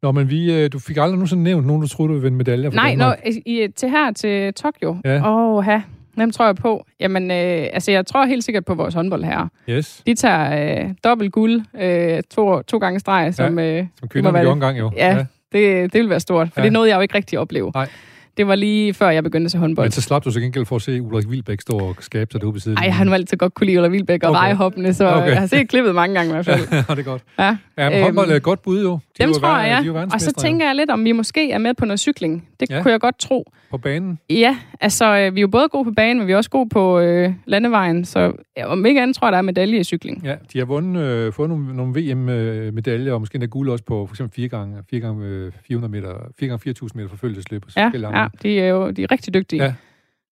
[0.02, 2.36] Nå, men vi, øh, du fik aldrig nogensinde nævnt nogen, du troede, du ville vinde
[2.38, 4.96] medaljer Nej, når, i, til her til Tokyo.
[5.04, 5.16] Ja.
[5.16, 5.80] Åh, oh, ha.
[6.14, 6.86] Hvem tror jeg på?
[7.00, 7.36] Jamen, øh,
[7.72, 9.48] altså, jeg tror helt sikkert på vores håndbold her.
[9.70, 13.58] Yes, De tager øh, dobbelt guld øh, to, to gange streg, som...
[13.58, 13.78] Ja.
[13.78, 14.90] Øh, som kvinderne gjorde engang jo.
[14.96, 16.48] ja, det, det vil være stort.
[16.48, 16.60] For Ja.
[16.62, 16.64] ja.
[16.64, 17.70] det nåede jeg jo ikke rigtig at opleve.
[17.74, 17.88] Nej.
[18.36, 19.84] Det var lige før, jeg begyndte til håndbold.
[19.84, 22.40] Men så slap du så gengæld for at se Ulrik Vilbæk stå og skabe sig
[22.40, 22.78] derude ved siden.
[22.78, 24.38] Ej, jeg har nu altid godt kunne lide Ulla Vilbæk og Okay.
[24.40, 25.16] vejhoppende, så Okay.
[25.18, 25.30] okay.
[25.30, 26.60] jeg har set klippet mange gange i hvert fald.
[26.72, 27.22] ja, det er godt.
[27.38, 27.56] Ja.
[27.78, 28.02] Ja, men Øhm.
[28.04, 28.98] håndbold er et godt bud jo.
[29.20, 30.02] Dem tror jeg, ja.
[30.14, 32.48] Og så tænker jeg lidt, om vi måske er med på noget cykling.
[32.60, 32.82] Det Ja.
[32.82, 33.52] kunne jeg godt tro.
[33.70, 34.18] På banen.
[34.30, 36.68] Ja, altså, øh, vi er jo både gode på banen, men vi er også gode
[36.68, 38.04] på øh, landevejen.
[38.04, 40.24] Så ja, om ikke andet tror jeg, der er medalje i cykling.
[40.24, 44.06] Ja, de har vundet, øh, fået nogle, nogle VM-medaljer, og måske endda guld også på
[44.06, 47.62] for eksempel 4 gange, 4 gange øh, 400 meter, 4 gange 4.000 meter forfølgelsesløb.
[47.76, 49.64] Ja, ja, de er jo de er rigtig dygtige.
[49.64, 49.74] Ja.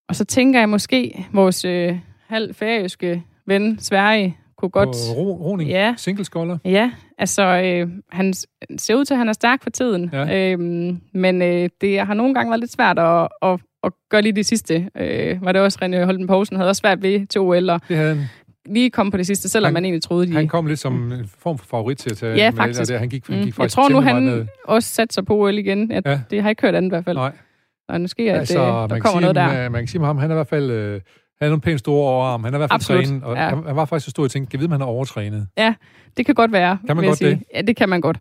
[0.09, 1.98] Og så tænker jeg måske, vores øh,
[2.29, 4.88] halv færøske ven Sverige kunne godt...
[4.88, 5.94] Og ro, roning, Ja.
[5.96, 6.58] singleskolder.
[6.64, 8.32] Ja, altså, øh, han
[8.78, 10.10] ser ud til, at han er stærk for tiden.
[10.12, 10.52] Ja.
[10.52, 14.32] Øhm, men øh, det har nogle gange været lidt svært at, at, at gøre lige
[14.32, 14.88] det sidste.
[14.96, 17.96] Øh, var det også René Holden Poulsen havde også svært ved til OL og Det
[17.96, 18.24] havde han.
[18.66, 20.32] lige komme på det sidste, selvom Han- man egentlig troede, de...
[20.32, 22.88] Han kom lidt som en form for favorit til at tage Ja, faktisk.
[22.92, 22.98] Der.
[22.98, 23.40] Han gik, han Mm.
[23.40, 24.46] gik Jeg faktisk tror nu, han ned.
[24.64, 25.90] også satte sig på OL igen.
[25.92, 26.20] Jeg, Ja.
[26.30, 27.16] Det har jeg ikke hørt andet i hvert fald.
[27.16, 27.32] Nej,
[27.88, 29.46] Og måske, at altså, øh, man, der kommer sige, noget der.
[29.46, 30.70] Man, man kan sige med ham, han er i hvert fald...
[30.70, 31.00] Øh,
[31.40, 32.44] han er nogle pænt store overarm.
[32.44, 33.48] Han er i hvert fald Absolut, trænet, og ja.
[33.48, 34.87] han, han, var faktisk så stor, at jeg tænkte, kan jeg vide, om han er
[34.87, 35.46] overtrænet?
[36.16, 36.79] Det kan godt være.
[36.87, 37.31] Kan man godt sige.
[37.31, 37.42] det?
[37.55, 38.18] Ja, det kan man godt.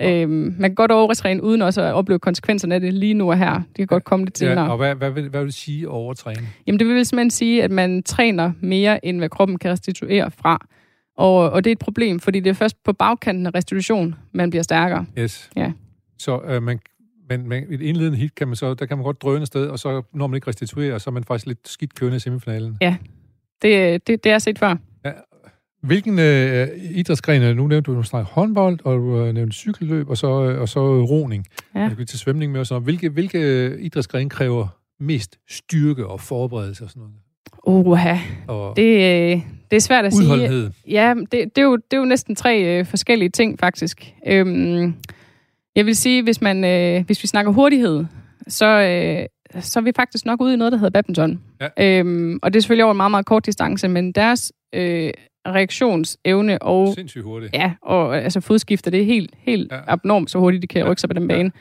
[0.00, 3.38] Øhm, man kan godt overtræne, uden også at opleve konsekvenserne af det lige nu og
[3.38, 3.54] her.
[3.54, 4.64] Det kan godt komme lidt senere.
[4.64, 6.48] Ja, og hvad, hvad, vil, hvad vil det sige overtræne?
[6.66, 10.66] Jamen, det vil simpelthen sige, at man træner mere, end hvad kroppen kan restituere fra.
[11.16, 14.50] Og, og det er et problem, fordi det er først på bagkanten af restitution, man
[14.50, 15.06] bliver stærkere.
[15.18, 15.50] Yes.
[15.56, 15.72] Ja.
[16.18, 16.78] Så øh, man,
[17.28, 19.78] men, men et indledende hit, kan man så, der kan man godt drøne afsted, og
[19.78, 22.76] så når man ikke restituerer, så er man faktisk lidt skidt kørende i semifinalen.
[23.62, 24.76] Det, det, det er set før.
[25.86, 27.56] Hvilken øh, idrætsgren, er det?
[27.56, 30.80] nu nævnte du, du håndbold, og du øh, nævnte cykelløb, og så, øh, og så
[30.80, 31.44] øh, roning.
[31.74, 31.90] Ja.
[31.92, 32.82] Skal til svømning med og sådan.
[32.82, 34.66] Hvilke, hvilke øh, idrætsgren kræver
[35.00, 37.14] mest styrke og forberedelse og sådan noget?
[38.48, 40.24] Og det, øh, det er svært at sige.
[40.24, 40.70] udholdenhed.
[40.88, 44.14] Ja, det, det, er jo, det er jo næsten tre øh, forskellige ting, faktisk.
[44.26, 44.94] Øhm,
[45.76, 48.04] jeg vil sige, hvis, man, øh, hvis vi snakker hurtighed,
[48.48, 49.26] så, øh,
[49.62, 51.40] så er vi faktisk nok ude i noget, der hedder badminton.
[51.78, 51.98] Ja.
[52.00, 55.10] Øhm, og det er selvfølgelig over en meget, meget kort distance, men deres øh,
[55.70, 57.54] reaktionsevne og, Sindssygt hurtigt.
[57.54, 59.76] ja, og altså fodskifter, det er helt, helt Ja.
[59.76, 59.82] ja.
[59.86, 60.90] abnormt, så hurtigt de kan Ja.
[60.90, 61.36] rykke sig på den Ja.
[61.36, 61.52] bane.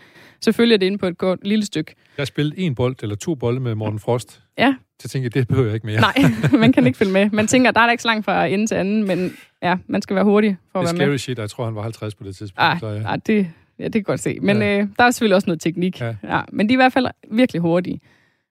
[0.42, 1.94] Selvfølgelig er det inde på et godt lille stykke.
[2.18, 4.42] Jeg har spillet en bold, eller to bolde med Morten Frost.
[4.58, 4.76] Ja.
[5.02, 6.02] Så tænkte jeg, det behøver jeg ikke mere.
[6.02, 6.14] Nej,
[6.60, 7.30] man kan ikke følge med.
[7.30, 10.02] Man tænker, der er da ikke så langt fra ende til anden, men ja, man
[10.02, 11.18] skal være hurtig for det at er være med.
[11.18, 12.60] scary shit, og jeg tror, han var 50 på det tidspunkt.
[12.60, 13.02] Ej, så, ja.
[13.02, 13.48] ej det,
[13.80, 14.38] ja, det kan jeg godt se.
[14.42, 14.64] Men Ja.
[14.76, 14.82] ja.
[14.82, 16.02] øh, der er selvfølgelig også noget teknik.
[16.02, 16.06] Ja.
[16.06, 16.36] Ja.
[16.36, 18.00] Ja, men de er i hvert fald virkelig hurtige.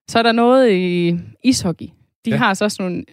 [0.08, 1.84] Så er der noget i ishockey.
[1.86, 1.90] De
[2.26, 2.30] Ja.
[2.30, 2.36] ja.
[2.36, 3.04] har så også nogle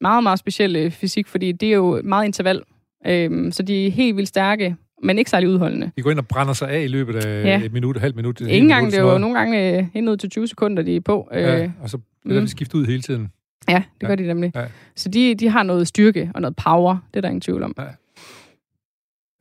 [0.00, 2.62] meget, meget specielle fysik, fordi det er jo meget interval.
[3.06, 5.90] Øhm, så de er helt vildt stærke, men ikke særlig udholdende.
[5.96, 7.62] De går ind og brænder sig af i løbet af Ja.
[7.64, 8.40] et minut, et halvt minut.
[8.40, 11.00] Ingen minut, gang, det er jo nogle gange øh, ud til 20 sekunder, de er
[11.00, 11.28] på.
[11.32, 12.44] Øh, Ja, og så bliver mm.
[12.44, 13.28] det skiftet ud hele tiden.
[13.68, 14.06] ja, det Ja.
[14.06, 14.52] gør de nemlig.
[14.54, 14.64] Ja.
[14.96, 17.74] Så de, de har noget styrke og noget power, det er der ingen tvivl om.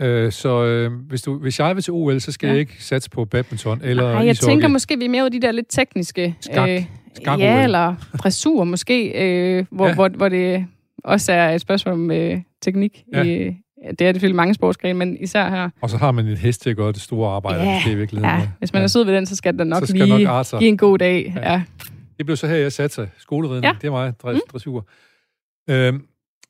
[0.02, 2.54] Øh, så øh, hvis, du, hvis jeg vil til OL, så skal Ja.
[2.54, 4.52] jeg ikke satse på badminton eller Ej, jeg ishockey.
[4.52, 6.36] tænker måske, vi er mere ude i de der lidt tekniske...
[6.42, 6.70] Skak.
[7.16, 7.42] Skak-OL.
[7.42, 9.90] ja, eller dressur måske, øh, hvor, Ja.
[9.90, 9.96] ja.
[9.96, 10.66] hvor, hvor det
[11.04, 13.04] også er et spørgsmål om øh, teknik.
[13.14, 13.18] Ja.
[13.18, 13.24] Ja.
[13.24, 13.44] I,
[13.84, 15.70] ja, det er det selvfølgelig mange sportsgrene, men især her.
[15.82, 17.96] Og så har man en hest til at gøre det store arbejde, Ja, måske i
[17.96, 18.40] virkeligheden.
[18.40, 20.48] Ja, hvis man er sød ved den, så skal den nok Så skal lige nok
[20.60, 21.34] give en god dag.
[21.36, 21.52] Ja.
[21.52, 21.62] Ja.
[22.18, 23.10] Det blev så her, jeg satte sig.
[23.18, 23.74] Skoleridning, Ja.
[23.82, 24.42] det er mig, dres, mm.
[24.52, 24.88] dressur.
[25.70, 26.02] Øhm,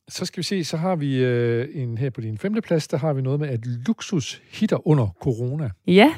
[0.10, 2.98] så skal vi se, så har vi øh, en her på din femte plads, der
[2.98, 5.70] har vi noget med, at luksus hitter under corona.
[5.88, 6.14] ja.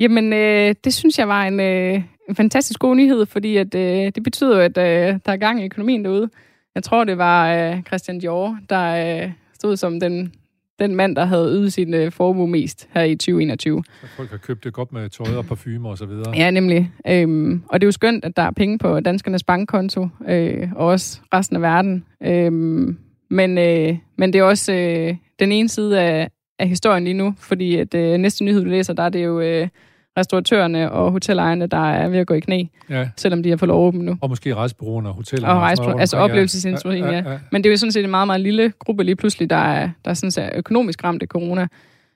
[0.00, 4.12] Jamen, øh, det synes jeg var en, øh, en fantastisk god nyhed, fordi at, øh,
[4.14, 6.30] det betyder jo, at øh, der er gang i økonomien derude.
[6.74, 10.32] Jeg tror, det var øh, Christian Dior, der øh, stod som den,
[10.80, 13.84] den mand, der havde ydet sin øh, formue mest her i 2021.
[14.00, 16.32] Så folk har købt det godt med tøj og parfumer og så videre.
[16.36, 16.92] Ja, nemlig.
[17.08, 20.86] Øhm, og det er jo skønt, at der er penge på danskernes bankkonto, øh, og
[20.86, 22.04] også resten af verden.
[22.22, 22.98] Øhm,
[23.30, 27.34] men, øh, men det er også øh, den ene side af, af historien lige nu,
[27.38, 29.68] fordi at øh, næste nyhed, du læser, der er det jo øh,
[30.18, 33.08] restauratørerne og hotelejerne, der er ved at gå i knæ, Ja.
[33.16, 34.18] selvom de har fået lov åbent nu.
[34.20, 35.54] Og måske rejsebureauerne og hotellerne.
[35.54, 36.22] Og rundt altså omkring, ja.
[36.22, 37.10] oplevelsesindustrien, ja.
[37.10, 37.38] ja, ja.
[37.52, 39.90] Men det er jo sådan set en meget, meget lille gruppe lige pludselig, der er,
[40.04, 41.60] der er sådan set økonomisk ramt af corona.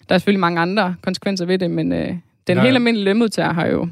[0.08, 2.54] Der er selvfølgelig mange andre konsekvenser ved det, men øh, den Ja.
[2.54, 2.60] ja.
[2.62, 3.88] helt almindelige lønmodtager har jo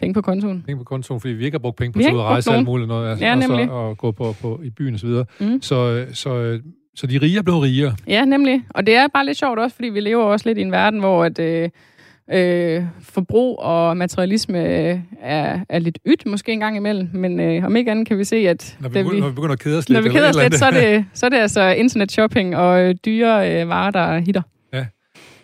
[0.00, 0.62] penge på kontoen.
[0.66, 2.64] Penge på kontoen, fordi vi ikke har brugt penge på at og rejse og alt
[2.64, 3.10] muligt noget.
[3.10, 3.70] Altså, Ja, og, så, nemlig.
[3.70, 5.24] og gå på, på, i byen og så videre.
[5.40, 5.62] Mm.
[5.62, 6.60] Så, så,
[6.94, 7.96] så de rige er blevet rigere.
[8.08, 8.62] Ja, nemlig.
[8.70, 11.00] Og det er bare lidt sjovt også, fordi vi lever også lidt i en verden,
[11.00, 11.68] hvor at, øh,
[12.32, 14.58] øh, forbrug og materialisme
[14.90, 17.08] øh, er, er lidt ydt måske en gang imellem.
[17.12, 19.52] Men øh, om ikke andet kan vi se, at Når vi, begynder, når vi begynder
[19.52, 19.96] at kede os lidt.
[19.96, 22.94] når vi keder os lidt, så er, det, så er det altså internet-shopping og øh,
[23.04, 24.42] dyre øh, varer, der hitter.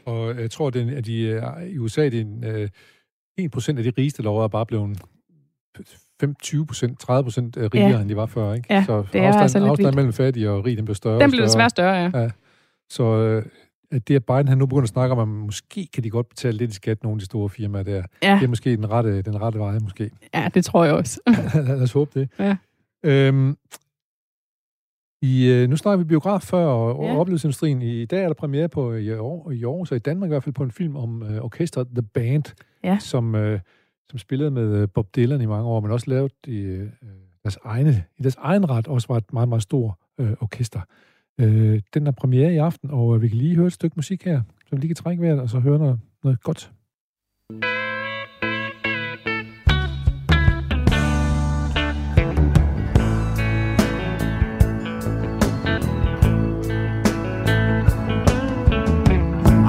[0.07, 1.43] Og jeg tror, det er, at de, øh,
[1.75, 2.69] i USA det er en, øh,
[3.41, 4.99] 1% af de rigeste lov er bare blevet
[6.21, 8.01] 5, 20 procent, 30 procent rigere, Ja.
[8.01, 8.55] end de var før.
[8.55, 8.67] Ikke?
[8.75, 9.97] Ja, så det er afstand, altså lidt afstand vildt.
[9.97, 11.47] mellem fattige og rig, den bliver større Den større.
[11.47, 12.29] desværre større, ja.
[12.91, 13.43] Så øh,
[13.93, 16.29] at det, at Biden han nu begynder at snakke om, at måske kan de godt
[16.29, 18.03] betale lidt i skat, nogle af de store firmaer der.
[18.23, 20.11] Ja, Det er måske den rette, den rette vej, måske.
[20.35, 21.21] ja det tror jeg også.
[21.67, 22.29] Lad os håbe det.
[22.39, 22.57] Ja.
[23.05, 23.57] Øhm,
[25.23, 27.17] I, øh, nu snakker vi biograf før, og, Ja.
[27.17, 27.83] oplevelsesindustrien.
[27.83, 30.43] I dag er der premiere på i år, i år, så i Danmark i hvert
[30.45, 32.45] fald på en film om øh, orkestret The Band,
[32.85, 32.99] Ja.
[33.01, 33.61] som, øh,
[34.11, 36.89] som spillede med øh, Bob Dylan i mange år, men også lavet i, øh,
[37.43, 40.81] deres, egne, i deres egen ret, også var et meget, meget stort øh, orkester.
[41.41, 44.25] Øh, den er premiere i aften, og øh, vi kan lige høre et stykke musik
[44.25, 46.73] her, så vi lige kan trække vejret, og så høre noget, noget godt.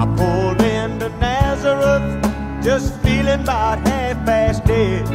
[0.02, 2.10] I pulled into Nazareth,
[2.66, 5.06] just feeling about half past dead.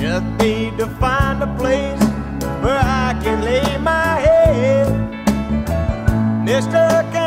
[0.00, 2.03] Just need to find a place
[6.54, 7.02] Mr.
[7.10, 7.23] Cat.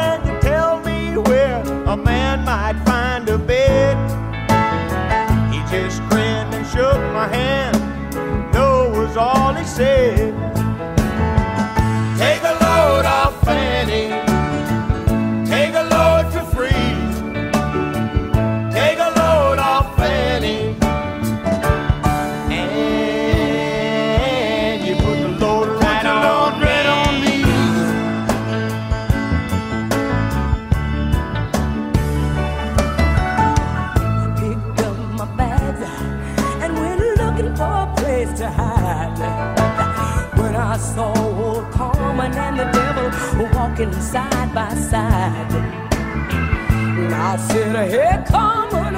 [43.77, 48.95] Walking side by side, and I said, Hey, Carmen,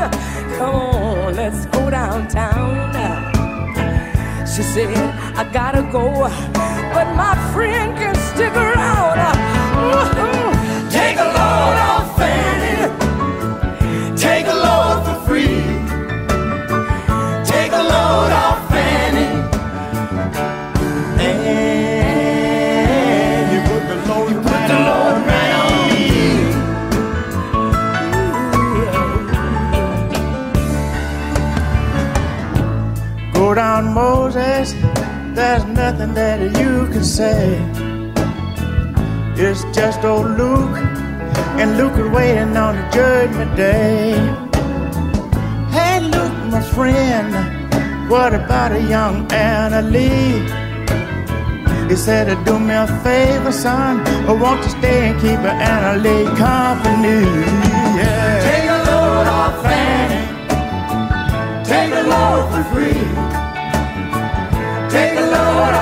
[0.58, 2.90] come on, let's go downtown.
[4.48, 4.96] She said,
[5.36, 6.30] I gotta go,
[6.94, 9.18] but my friend can stick around.
[9.18, 10.59] Mm-hmm.
[36.00, 37.60] Nothing that you can say.
[39.36, 40.78] It's just old Luke,
[41.60, 44.14] and Luke is waiting on the judgment day.
[45.76, 47.30] Hey, Luke, my friend,
[48.10, 50.40] what about a young Anna Lee?
[51.90, 56.26] He said, Do me a favor, son, I want to stay and keep Anna Lee
[56.38, 57.22] company.
[58.00, 58.40] Yeah.
[58.48, 60.22] Take a load off Fanny.
[61.66, 63.04] Take a load for free.
[64.90, 65.79] Take a load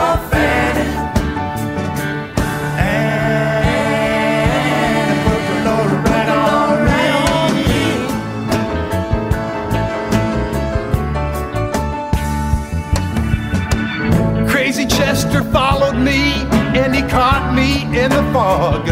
[18.08, 18.88] in the fog.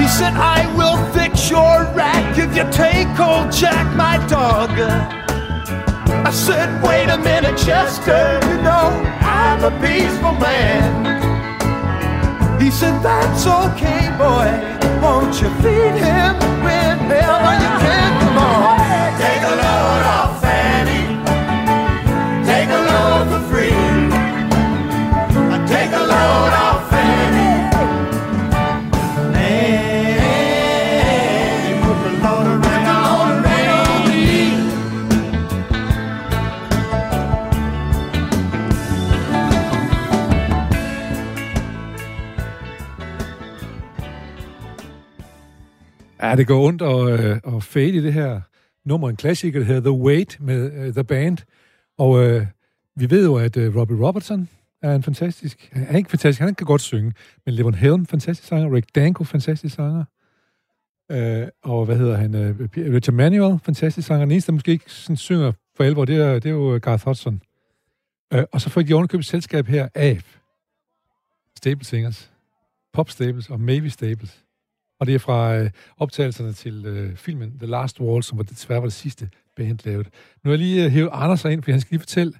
[0.00, 4.70] He said, I will fix your rack if you take old Jack, my dog.
[6.28, 8.88] I said, wait a minute, Chester, you know
[9.20, 10.90] I'm a peaceful man.
[12.60, 14.48] He said, that's okay, boy.
[15.02, 16.34] Won't you feed him
[16.64, 18.10] whenever you can?
[18.20, 19.20] Come on.
[19.20, 19.95] Take a load
[46.36, 48.40] Ja, det går ondt og, øh, og fade i det her
[48.84, 49.08] nummer.
[49.08, 51.38] En klassiker, der hedder The Wait med øh, The Band.
[51.98, 52.46] Og øh,
[52.96, 54.48] vi ved jo, at øh, Robbie Robertson
[54.82, 55.70] er en fantastisk...
[55.72, 57.12] Han er ikke fantastisk, han kan godt synge.
[57.46, 58.74] Men Levon Helm, fantastisk sanger.
[58.74, 60.04] Rick Danko, fantastisk sanger.
[61.10, 62.34] Øh, og hvad hedder han?
[62.34, 64.24] Øh, Richard Manuel, fantastisk sanger.
[64.24, 66.80] Den eneste, der måske ikke sådan, synger for alvor, det er, det er jo øh,
[66.80, 67.42] Garth Hudson.
[68.32, 70.20] Øh, og så får de ovenikøbet selskab her af
[71.56, 72.30] Staples Singers.
[72.92, 74.45] Pop Staples og Maybe Staples.
[75.00, 78.80] Og det er fra øh, optagelserne til øh, filmen The Last Wall, som var desværre
[78.80, 80.06] var det sidste band lavet.
[80.44, 82.32] Nu har jeg lige øh, hævet Anders ind, for han skal lige fortælle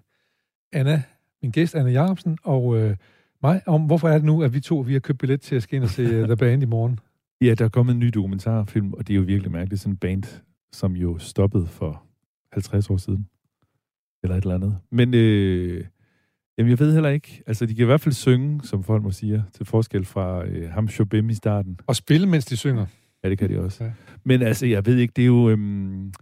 [0.72, 1.02] Anna,
[1.42, 2.96] min gæst Anna Jacobsen, og øh,
[3.42, 5.62] mig, om hvorfor er det nu, at vi to vi har købt billet til at
[5.62, 6.98] skal ind og se øh, The Band i morgen.
[7.40, 9.82] Ja, der er kommet en ny dokumentarfilm, og det er jo virkelig mærkeligt.
[9.82, 10.42] Sådan en band,
[10.72, 12.02] som jo stoppede for
[12.52, 13.26] 50 år siden.
[14.22, 14.78] Eller et eller andet.
[14.90, 15.84] Men øh,
[16.58, 17.42] jamen, jeg ved heller ikke.
[17.46, 20.70] Altså, de kan i hvert fald synge, som folk må sige, til forskel fra øh,
[20.70, 21.78] ham Shobem i starten.
[21.86, 22.86] Og spille, mens de synger.
[23.24, 23.84] Ja, det kan de også.
[23.84, 23.90] Ja.
[24.24, 25.50] Men altså, jeg ved ikke, det er jo...
[25.50, 26.12] Øhm,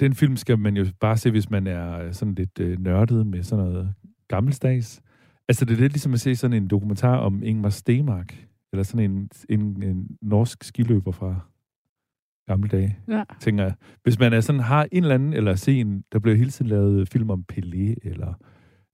[0.00, 3.42] den film skal man jo bare se, hvis man er sådan lidt øh, nørdet med
[3.42, 3.94] sådan noget
[4.28, 5.02] gammeldags.
[5.48, 9.10] Altså, det er lidt ligesom at se sådan en dokumentar om Ingmar Stemark, eller sådan
[9.10, 11.40] en, en, en norsk skiløber fra
[12.46, 13.24] gamle dage, Ja.
[13.40, 13.74] tænker jeg.
[14.02, 16.68] Hvis man er sådan, har en eller anden, eller se en, der bliver hele tiden
[16.68, 18.34] lavet film om Pelé, eller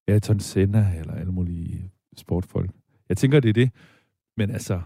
[0.09, 2.71] Ayrton Senna, eller alle mulige sportfolk.
[3.09, 3.71] Jeg tænker, det er det.
[4.37, 4.81] Men altså,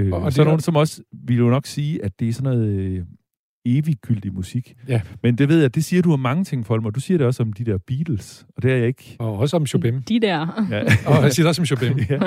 [0.00, 2.28] øh, Og og så er er- nogen, som også vil jo nok sige, at det
[2.28, 3.04] er sådan noget øh,
[3.64, 4.74] eviggyldig musik.
[4.88, 5.00] Ja.
[5.22, 6.90] Men det ved jeg, det siger du om mange ting, Folmer.
[6.90, 9.16] Du siger det også om de der Beatles, og det er jeg ikke.
[9.18, 10.00] Og også om Chopin.
[10.00, 10.66] De der.
[10.70, 10.80] Ja.
[11.16, 11.98] Og jeg siger det også om Chopin.
[12.10, 12.18] ja.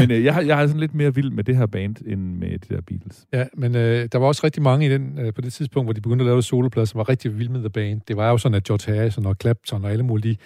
[0.00, 2.20] Men øh, jeg, har, jeg har sådan lidt mere vild med det her band, end
[2.36, 3.26] med det der Beatles.
[3.32, 5.92] Ja, men øh, der var også rigtig mange i den, øh, på det tidspunkt, hvor
[5.92, 8.00] de begyndte at lave soloplader, som var rigtig vilde med The Band.
[8.08, 10.36] Det var jo sådan, at George Harrison og Clapton og alle mulige,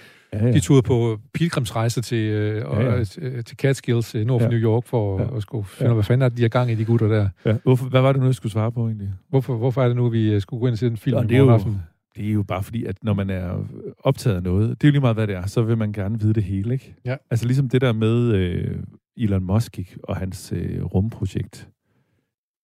[0.40, 0.52] Ja, ja.
[0.52, 3.04] de tog på pilgrimsrejse til, øh, og, Ja, ja.
[3.18, 4.50] øh, til Catskills øh, nord for Ja.
[4.50, 5.24] New York for Ja.
[5.30, 5.36] ja.
[5.36, 7.28] at skulle finde ud af, hvad fanden er de har gang i, de gutter der.
[7.44, 7.56] ja.
[7.62, 9.10] Hvorfor, hvad var det nu, jeg skulle svare på egentlig?
[9.28, 11.16] Hvorfor, hvorfor er det nu, vi øh, skulle gå ind og se den film?
[11.16, 11.82] Nå, det er jo- aften?
[12.16, 13.64] Det er jo bare fordi, at når man er
[13.98, 16.20] optaget af noget, det er jo lige meget, hvad det er, så vil man gerne
[16.20, 16.94] vide det hele, ikke?
[17.04, 17.16] Ja.
[17.30, 18.76] Altså ligesom det der med øh,
[19.16, 19.96] Elon Musk ikke?
[20.02, 21.68] og hans øh, rumprojekt,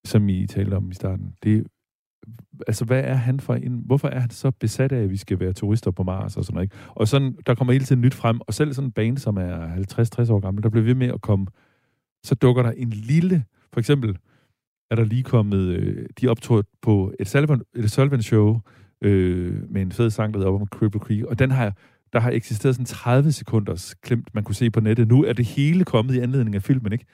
[0.05, 1.33] som I talte om i starten.
[1.43, 1.65] Det,
[2.67, 3.83] altså, hvad er han for en...
[3.87, 6.55] Hvorfor er han så besat af, at vi skal være turister på Mars og sådan
[6.55, 6.77] noget, ikke?
[6.89, 9.67] Og sådan, der kommer hele tiden nyt frem, og selv sådan en bane, som er
[10.29, 11.47] 50-60 år gammel, der bliver ved med at komme...
[12.25, 13.45] Så dukker der en lille...
[13.73, 14.17] For eksempel
[14.91, 15.59] er der lige kommet...
[15.59, 18.61] Øh, de optrådt på et Sullivan, et Sullivan show
[19.03, 21.73] øh, med en fed sang, der hedder om Cripple Creek, og den har
[22.13, 25.09] der har eksisteret sådan 30 sekunders klemt, man kunne se på nettet.
[25.09, 27.05] Nu er det hele kommet i anledning af filmen, ikke?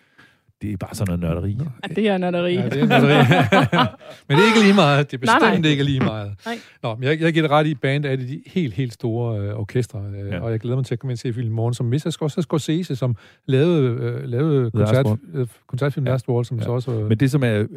[0.63, 1.59] Det er bare sådan noget nørderi.
[1.89, 2.55] Ja, det er nørderi.
[2.55, 3.09] Ja, det er nørderi.
[4.29, 5.11] men det er ikke lige meget.
[5.11, 5.71] Det er Nej, bestemt nej.
[5.71, 6.35] ikke lige meget.
[6.47, 6.59] Nej.
[6.83, 9.41] Nå, men jeg, jeg giver det ret i, band er det de helt, helt store
[9.41, 10.41] øh, orkestre, øh, Ja.
[10.41, 12.05] og jeg glæder mig til at komme ind og se filmen i morgen, som hvis
[12.05, 16.13] jeg skal også Scorsese, som lavede, øh, lavede koncert, øh, koncertfilm Ja.
[16.13, 16.65] Last Wall, som Ja.
[16.65, 16.93] så også...
[16.93, 17.69] Øh, Men det, som er øh,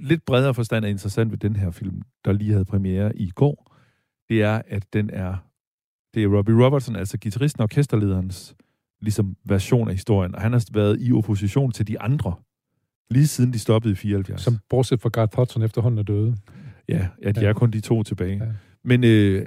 [0.00, 3.76] lidt bredere forstand er interessant ved den her film, der lige havde premiere i går,
[4.28, 5.34] det er, at den er,
[6.14, 8.54] det er Robbie Robertson, altså gitarristen og orkesterlederens
[9.02, 12.34] ligesom version af historien, og han har været i opposition til de andre,
[13.10, 14.42] lige siden de stoppede i 74.
[14.42, 16.36] som bortset fra Garth Hudson efterhånden er døde.
[16.88, 17.48] Ja, ja de Ja.
[17.48, 18.36] er kun de to tilbage.
[18.44, 18.50] Ja.
[18.84, 19.46] Men øh,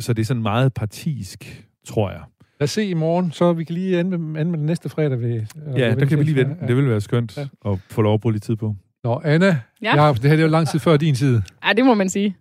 [0.00, 2.20] så det er sådan meget partisk, tror jeg.
[2.60, 5.20] Lad os se i morgen, så vi kan lige anmelde, anmelde næste fredag.
[5.20, 5.42] Ved,
[5.76, 6.56] Ja, der kan vi lige vente.
[6.60, 6.66] Ja.
[6.66, 7.46] Det vil være skønt Ja.
[7.72, 8.76] at få lov at bruge lidt tid på.
[9.04, 9.46] Nå, Anna,
[9.82, 10.04] Ja.
[10.06, 10.12] ja.
[10.12, 11.40] det her det er jo lang tid før din tid.
[11.66, 12.36] Ja, det må man sige.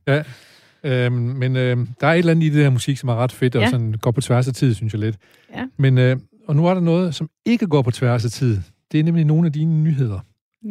[0.84, 3.32] Øhm, men øh, der er et eller andet i det her musik, som er ret
[3.32, 3.70] fedt, og Ja.
[3.70, 5.18] sådan går på tværs af tid, synes jeg lidt.
[5.55, 5.66] Ja.
[5.78, 6.18] Men, øh,
[6.52, 8.58] og nu er der noget, som ikke går på tværs af tid.
[8.91, 10.20] Det er nemlig nogle af dine nyheder.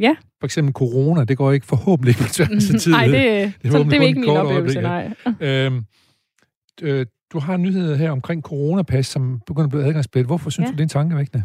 [0.00, 0.16] Ja.
[0.40, 2.92] For eksempel corona, det går ikke forhåbentlig på tværs af tid.
[2.92, 5.12] Nej, det, Det det, så, det er ikke min oplevelse, nej.
[5.40, 5.84] Øhm,
[6.82, 10.26] øh, du har en nyhed her omkring coronapas, som begynder at blive adgangsbillet.
[10.26, 10.70] Hvorfor synes ja.
[10.70, 11.44] du, det er en tankevækkende?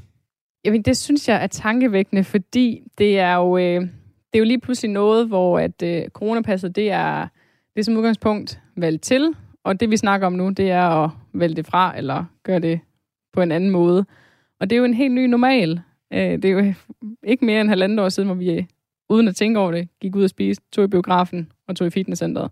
[0.65, 4.59] Jamen, det synes jeg er tankevækkende, fordi det er jo, øh, det er jo lige
[4.59, 7.21] pludselig noget, hvor at øh, coronapasset, det er,
[7.73, 9.33] det er som udgangspunkt valgt til,
[9.63, 12.79] og det vi snakker om nu, det er at vælge det fra, eller gøre det
[13.33, 14.05] på en anden måde.
[14.59, 15.81] Og det er jo en helt ny normal.
[16.13, 16.73] Øh, det er jo
[17.23, 18.63] ikke mere end halvandet år siden, hvor vi, øh,
[19.09, 21.89] uden at tænke over det, gik ud og spiste, tog i biografen og tog i
[21.89, 22.51] fitnesscenteret.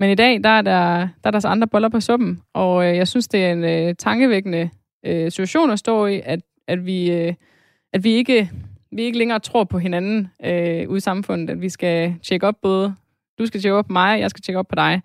[0.00, 2.88] Men i dag, der er der, der er der så andre boller på suppen, og
[2.88, 4.70] øh, jeg synes, det er en øh, tankevækkende
[5.06, 7.12] øh, situation at stå i, at, at vi...
[7.12, 7.34] Øh,
[7.92, 8.50] at vi ikke,
[8.90, 12.56] vi ikke længere tror på hinanden øh, ude i samfundet, at vi skal tjekke op
[12.62, 12.94] både,
[13.38, 15.02] du skal tjekke op på mig, jeg skal tjekke op på dig.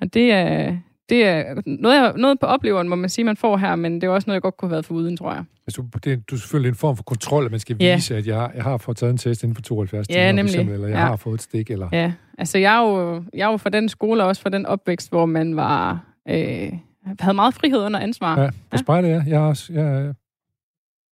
[0.00, 0.76] Og det er,
[1.10, 4.04] det er noget, jeg, noget på opleveren, må man sige, man får her, men det
[4.04, 5.44] er også noget, jeg godt kunne have været for uden, tror jeg.
[5.66, 7.94] Altså, det, er- du er selvfølgelig en form for kontrol, at man skal Ja.
[7.94, 10.32] vise, at jeg, har- jeg har fået taget en test inden for 72 Ja, timer,
[10.32, 10.44] nemlig.
[10.52, 11.00] eksempel, eller jeg Ja.
[11.06, 11.88] har fået et stik, eller...
[11.92, 14.66] Ja, altså jeg er jo, jeg er jo fra den skole, og også fra den
[14.66, 16.72] opvækst, hvor man var, øh,
[17.20, 18.40] havde meget frihed under ansvar.
[18.42, 19.22] Ja, på spejlet, ja.
[19.26, 20.14] Jeg har, også- jeg,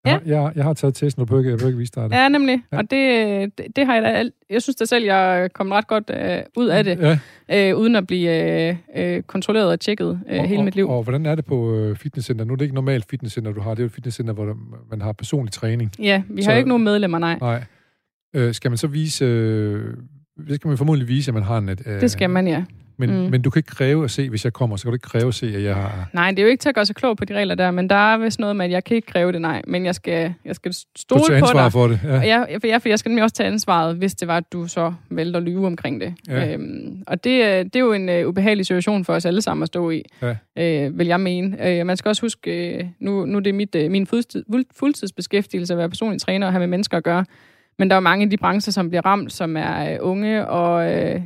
[0.05, 2.15] jeg, jeg, jeg, jeg har taget testen, og behøver ikke, jeg ikke vise dig det.
[2.15, 2.61] Ja, nemlig.
[2.71, 2.75] Ja.
[2.75, 2.77] Ja.
[2.77, 4.29] Og det, det, det har jeg da.
[4.49, 7.19] Jeg synes da selv, jeg er kommet ret godt øh, ud af det,
[7.49, 10.75] Ja, øh, uden at blive øh, øh, kontrolleret og tjekket øh, og, hele og, mit
[10.75, 10.89] liv.
[10.89, 12.45] Og, og hvordan er det på øh, fitnesscenter?
[12.45, 13.69] Nu er det ikke normalt fitnesscenter, du har.
[13.69, 14.57] Det er jo et fitnesscenter, hvor
[14.89, 15.91] man har personlig træning.
[15.99, 17.37] Ja, vi Så- har ikke nogen medlemmer, nej.
[17.41, 17.63] Nej.
[18.35, 19.25] Øh, skal man så vise...
[19.25, 19.93] Øh,
[20.47, 21.69] det skal man formodentlig vise, at man har en...
[21.69, 22.63] Øh, Det skal man, ja.
[22.99, 23.15] Men, Mm.
[23.31, 25.27] men du kan ikke kræve at se, hvis jeg kommer, så kan du ikke kræve
[25.27, 26.09] at se, at jeg har...
[26.13, 27.89] Nej, det er jo ikke til at gøre sig klog på de regler der, men
[27.89, 29.61] der er vist noget med, at jeg kan ikke kræve det, nej.
[29.67, 31.71] Men jeg skal, jeg skal stole på dig.
[31.71, 31.99] for det.
[32.03, 32.17] Ja.
[32.17, 34.53] Og jeg, for, jeg, for jeg skal nemlig også tage ansvaret, hvis det var, at
[34.53, 36.13] du så valgte at lyve omkring det.
[36.27, 36.53] Ja.
[36.53, 39.63] Øhm, og det, er- det er jo en uh, ubehagelig situation for os alle sammen
[39.63, 40.35] at stå i, Ja.
[40.87, 41.67] øh, vil jeg mene.
[41.69, 44.65] Øh, man skal også huske, øh, nu, nu er det mit, øh, min fuldtid, fuld-
[44.79, 47.25] fuldtidsbeskæftigelse at være personlig træner og have med mennesker at gøre.
[47.79, 50.47] Men der er jo mange af de brancher, som bliver ramt, som er øh, unge
[50.47, 51.21] og øh,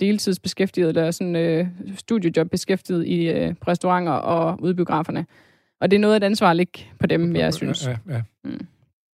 [0.00, 1.66] deltidsbeskæftiget, eller sådan øh,
[1.96, 5.26] studiejob beskæftiget i øh, restauranter og ude i biograferne.
[5.80, 7.86] Og det er noget af et ansvar ligge på dem, jeg synes.
[7.86, 8.22] Ja, ja.
[8.44, 8.66] Mm.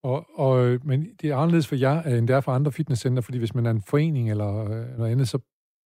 [0.02, 3.22] Og, og, øh, men det er anderledes for jer, end det er for andre fitnesscenter,
[3.22, 5.38] fordi hvis man er en forening eller øh, noget andet, så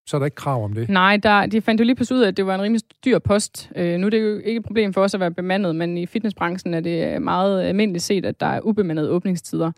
[0.07, 0.89] så er der ikke krav om det.
[0.89, 3.19] Nej, der, de fandt jo lige pludselig ud af, at det var en rimelig dyr
[3.19, 3.71] post.
[3.77, 6.07] Øh, nu er det jo ikke et problem for os at være bemandet, men i
[6.07, 9.73] fitnessbranchen er det meget almindeligt set, at der er ubemandede åbningstider.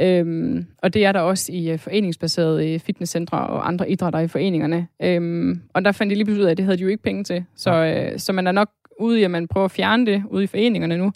[0.00, 4.28] Øhm, og det er der også i uh, foreningsbaserede uh, fitnesscentre og andre idrætter i
[4.28, 4.86] foreningerne.
[5.02, 7.02] Øhm, og der fandt de lige pludselig ud af, at det havde de jo ikke
[7.02, 7.44] penge til.
[7.56, 8.68] Så, øh, så man er nok
[9.00, 11.12] ude i, at man prøver at fjerne det ude i foreningerne nu.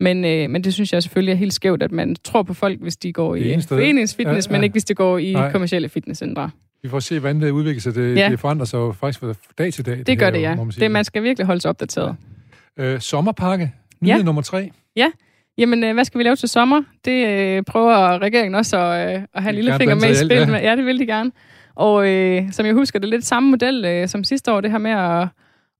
[0.00, 2.80] Men, øh, men det synes jeg selvfølgelig er helt skævt, at man tror på folk,
[2.80, 4.58] hvis de går i øh, foreningsfitness, Ja, ja, ja.
[4.58, 5.50] men ikke hvis de går i Nej.
[5.52, 6.50] kommersielle fitnesscentre.
[6.82, 7.94] Vi får se, hvordan det udvikler sig.
[7.94, 8.28] Det, Ja.
[8.30, 9.98] det forandrer sig jo faktisk fra dag til dag.
[9.98, 10.54] Det, det gør her, det, ja.
[10.54, 10.68] man.
[10.68, 12.16] Det, man skal virkelig holde sig opdateret.
[12.76, 14.22] Øh, sommerpakke, nyhed Ja.
[14.24, 14.70] nummer tre.
[15.58, 16.82] Jamen, øh, hvad skal vi lave til sommer?
[17.04, 20.36] Det øh, prøver regeringen også at, øh, at have en lille finger med i spil.
[20.36, 20.46] ja.
[20.46, 20.60] med.
[20.60, 21.32] Ja, det vil de gerne.
[21.74, 24.70] Og øh, som jeg husker, det er lidt samme model øh, som sidste år, det
[24.70, 25.28] her med at,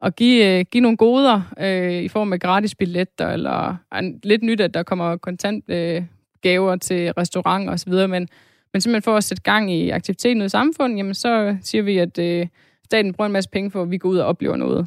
[0.03, 4.43] at give, øh, give nogle goder øh, i form af gratis billetter, eller øh, lidt
[4.43, 6.03] nyt, at der kommer kontant øh,
[6.43, 8.29] gaver til restauranter osv., men,
[8.73, 11.99] men simpelthen for at sætte gang i aktiviteten ude i samfundet, jamen så siger vi,
[11.99, 12.47] at øh,
[12.85, 14.87] staten bruger en masse penge for, at vi går ud og oplever noget.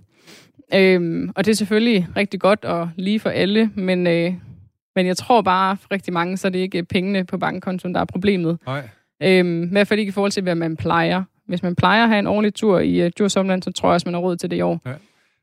[0.74, 4.34] Øhm, og det er selvfølgelig rigtig godt og lige for alle, men, øh,
[4.96, 8.02] men jeg tror bare for rigtig mange, så er det ikke pengene på bankkontoen, der
[8.02, 8.58] er problemet.
[8.66, 8.90] Nej.
[9.24, 11.24] Øhm, I hvert fald ikke i forhold til, hvad man plejer.
[11.48, 14.08] Hvis man plejer at have en årlig tur i uh, Djursomland, så tror jeg også,
[14.08, 14.82] man har råd til det i år.
[14.86, 14.94] Ja.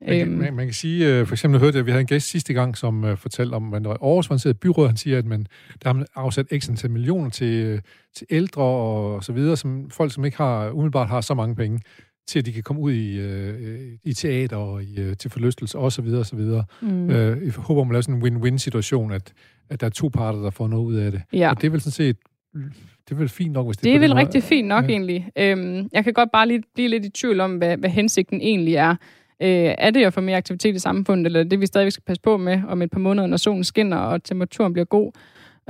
[0.07, 2.07] Man, kan, man, man kan sige, øh, for eksempel hørte jeg, at vi havde en
[2.07, 5.25] gæst sidste gang, som uh, fortalte om, at Aarhus, sidder i byrådet, han siger, at
[5.25, 5.47] man,
[5.83, 7.81] der har man afsat x antal millioner til, øh,
[8.17, 11.81] til ældre og så videre, som folk, som ikke har umiddelbart har så mange penge,
[12.27, 15.79] til at de kan komme ud i, øh, i teater og i, øh, til forlystelse
[15.79, 16.65] og så videre og så videre.
[16.83, 17.11] Mm.
[17.11, 19.33] Øh, jeg håber, man laver sådan en win-win situation, at,
[19.71, 21.23] at der er to parter, der får noget ud af det.
[21.33, 21.51] Ja.
[21.51, 22.17] Og det er vel sådan set,
[23.09, 24.89] det er vel fint nok, hvis det, Det er vel måde- rigtig fint nok ja.
[24.91, 25.29] egentlig.
[25.39, 28.75] Øhm, jeg kan godt bare lige blive lidt i tvivl om, hvad, hvad hensigten egentlig
[28.75, 28.91] er.
[29.43, 32.03] Øh, er det at få mere aktivitet i samfundet, eller er det, vi stadigvæk skal
[32.07, 35.13] passe på med om et par måneder, når solen skinner og temperaturen bliver god,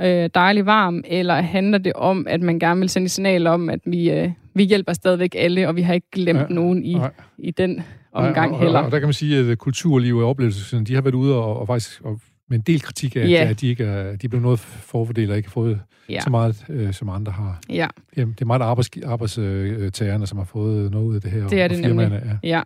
[0.01, 3.69] øh, dejlig varm, eller handler det om, at man gerne vil sende et signal om,
[3.69, 6.43] at vi, øh, vi hjælper stadigvæk alle, og vi har ikke glemt Ja.
[6.49, 6.53] ja.
[6.53, 6.97] nogen i,
[7.37, 8.79] i den omgang og, heller.
[8.79, 11.59] Og, og der kan man sige, at kulturliv og oplevelser, de har været ude og,
[11.59, 12.19] og faktisk og
[12.49, 13.47] med en del kritik af, at, Ja.
[13.49, 15.79] at de ikke er, de er blevet noget forfordelt og ikke har fået
[16.09, 16.19] Ja.
[16.21, 17.59] så meget, øh, som andre har.
[17.69, 17.87] Ja,
[18.17, 21.47] Jamen, det er meget arbejds, arbejdstagerne, som har fået noget ud af det her.
[21.47, 22.61] Det er og det firmaerne, ja.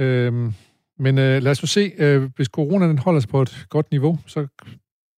[0.00, 0.04] Ja.
[0.04, 0.52] Øhm,
[0.98, 3.90] men øh, lad os nu se, øh, hvis corona den holder sig på et godt
[3.90, 4.46] niveau, så,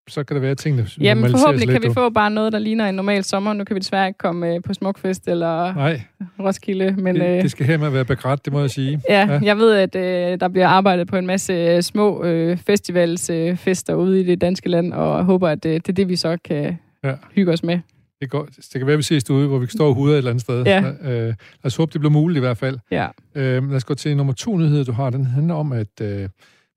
[0.08, 2.88] så kan det være, at tingene Jamen forhåbentlig kan vi få bare noget, der ligner
[2.88, 3.52] en normal sommer.
[3.52, 6.00] Nu kan vi desværre ikke komme øh, på Smukfest eller Nej,
[6.40, 7.14] Roskilde, men...
[7.14, 9.00] det, øh, det skal her med at være begrædt, det må jeg sige.
[9.08, 9.40] Ja, Ja.
[9.42, 13.56] jeg ved, at øh, der bliver arbejdet på en masse øh, små øh, festivalsfester øh,
[13.56, 16.36] fester ude i det danske land, og håber, at øh, det er det, vi så
[16.44, 17.12] kan ja.
[17.34, 17.78] hygge os med.
[18.20, 20.18] Det, går, det kan være, at vi ses derude, hvor vi står og huder et
[20.18, 20.64] eller andet sted.
[20.64, 20.82] Ja.
[21.02, 21.34] Øh, lad
[21.64, 22.78] os håbe, det bliver muligt i hvert fald.
[22.90, 23.06] Ja.
[23.34, 25.10] Øh, lad os gå til nummer to nyhed, du har.
[25.10, 26.28] Den handler om, at øh,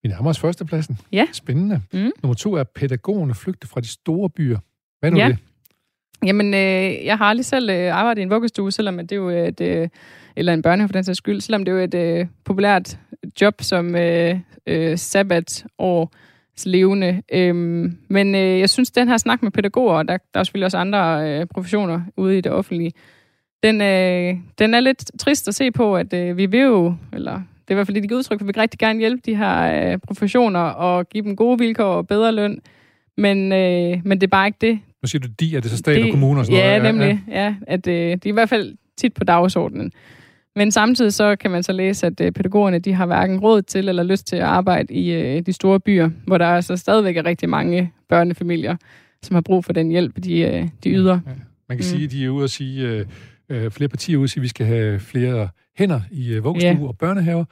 [0.03, 0.97] vi nærmer os førstepladsen.
[1.11, 1.25] Ja.
[1.33, 1.81] Spændende.
[1.93, 2.11] Mm.
[2.23, 4.59] Nummer to er, pædagogerne flygter fra de store byer.
[4.99, 5.27] Hvad er nu Ja.
[5.27, 5.37] det?
[6.25, 9.29] Jamen, øh, jeg har aldrig selv øh, arbejdet i en vuggestue, selvom det er jo
[9.29, 9.89] et, øh,
[10.35, 12.99] eller en børnehave for den sags skyld, selvom det er jo et øh, populært
[13.41, 16.11] job som øh, øh, sabbatår
[16.65, 17.21] levende.
[17.33, 20.65] Øhm, men øh, jeg synes, den her snak med pædagoger, og der, der er selvfølgelig
[20.65, 22.91] også andre øh, professioner ude i det offentlige,
[23.63, 27.41] den, øh, den er lidt trist at se på, at øh, vi vil jo, eller
[27.69, 29.21] det er i hvert fald det, de giver udtryk for, vi vil rigtig gerne hjælpe
[29.25, 32.59] de her øh, professioner og give dem gode vilkår og bedre løn,
[33.17, 35.77] men, øh, men det er bare ikke det, Nu siger du de, er det så
[35.77, 36.95] stat og kommuner og sådan ja, noget?
[36.95, 37.23] nemlig.
[37.27, 39.91] Ja, ja at øh, de er i hvert fald tit på dagsordenen.
[40.55, 43.89] Men samtidig så kan man så læse, at øh, pædagogerne de har hverken råd til
[43.89, 47.25] eller lyst til at arbejde i øh, de store byer, hvor der altså stadigvæk er
[47.25, 48.75] rigtig mange børnefamilier,
[49.23, 51.19] som har brug for den hjælp, de, øh, de yder.
[51.25, 51.33] Man
[51.69, 51.81] kan Mm.
[51.81, 53.05] sige, at de er ude og sige, øh,
[53.49, 55.49] øh, flere partier er ude og sige, at vi skal have flere
[55.79, 56.87] hænder i øh, vuggestuer Ja.
[56.87, 57.45] og børnehaver.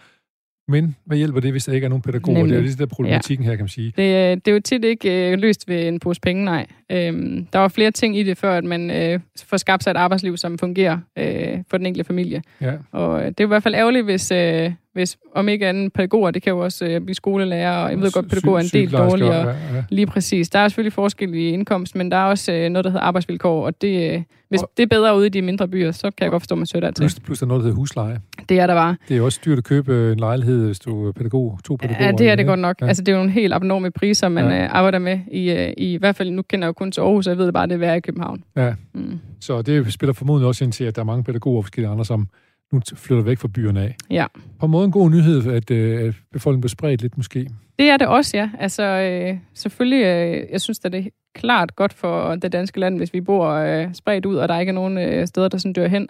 [0.72, 2.38] Men hvad hjælper det, hvis der ikke er nogen pædagoger?
[2.38, 2.52] Nemlig.
[2.54, 3.94] Det er jo det, der er problematikken her, kan man sige.
[3.98, 6.68] Det, øh, det er jo tit ikke øh, løst ved en pose penge, nej.
[6.92, 9.98] Øhm, der var flere ting i det, før at man øh, får skabt sig et
[9.98, 12.42] arbejdsliv, som fungerer øh, for den enkelte familie.
[12.62, 12.74] Ja.
[12.92, 16.32] Og øh, det er i hvert fald ærgerligt, hvis, øh, hvis om ikke anden pædagoger,
[16.32, 18.92] det kan jo også øh, blive skolelærer, og jeg ved godt, pædagoger er en del
[18.92, 19.48] dårligere.
[19.48, 19.84] Ja, ja.
[19.90, 20.50] Lige præcis.
[20.50, 23.66] Der er selvfølgelig forskel i indkomst, men der er også øh, noget, der hedder arbejdsvilkår,
[23.66, 26.24] og det, øh, hvis Og- det er bedre ude i de mindre byer, så kan
[26.24, 27.02] jeg godt forstå, at man søger dertil.
[27.02, 28.20] Plus, plus der er noget, der hedder husleje.
[28.50, 28.96] Det er der bare.
[29.10, 32.06] Det er også dyrt at købe en lejlighed, hvis du er pædagog, to pædagoger.
[32.06, 32.82] Ja, det er det godt nok.
[32.82, 32.88] Ja.
[32.88, 34.56] Altså, det er jo nogle helt abnorme priser, man Ja.
[34.56, 34.68] ja.
[34.68, 35.20] arbejder med.
[35.32, 37.38] I, øh, I, I hvert fald, nu kender jeg jo kun til Aarhus, og jeg
[37.38, 38.44] ved det bare, det er værre i København.
[38.56, 38.74] Ja.
[38.94, 39.20] Mm.
[39.42, 42.06] Så det spiller formodentlig også ind til, at der er mange pædagoger og forskellige andre,
[42.06, 42.28] som
[42.72, 43.96] nu flytter væk fra byerne af.
[44.10, 44.26] Ja.
[44.60, 47.50] På en måde en god nyhed, at, øh, at befolkningen bliver spredt lidt måske.
[47.80, 48.50] Det er det også, ja.
[48.60, 52.98] Altså, øh, selvfølgelig, øh, jeg synes, at det er klart godt for det danske land,
[52.98, 55.74] hvis vi bor øh, spredt ud, og der ikke er nogen øh, steder, der sådan
[55.74, 56.08] dør hen.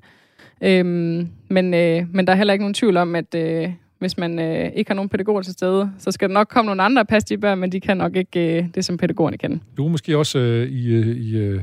[0.63, 4.39] Øhm, men, øh, men der er heller ikke nogen tvivl om, at øh, hvis man
[4.39, 7.07] øh, ikke har nogen pædagoger til stede, så skal der nok komme nogle andre og
[7.07, 9.61] passe de børn, men de kan nok ikke øh, det, som pædagogerne kan.
[9.77, 11.61] Du er måske også øh, i, øh, i øh,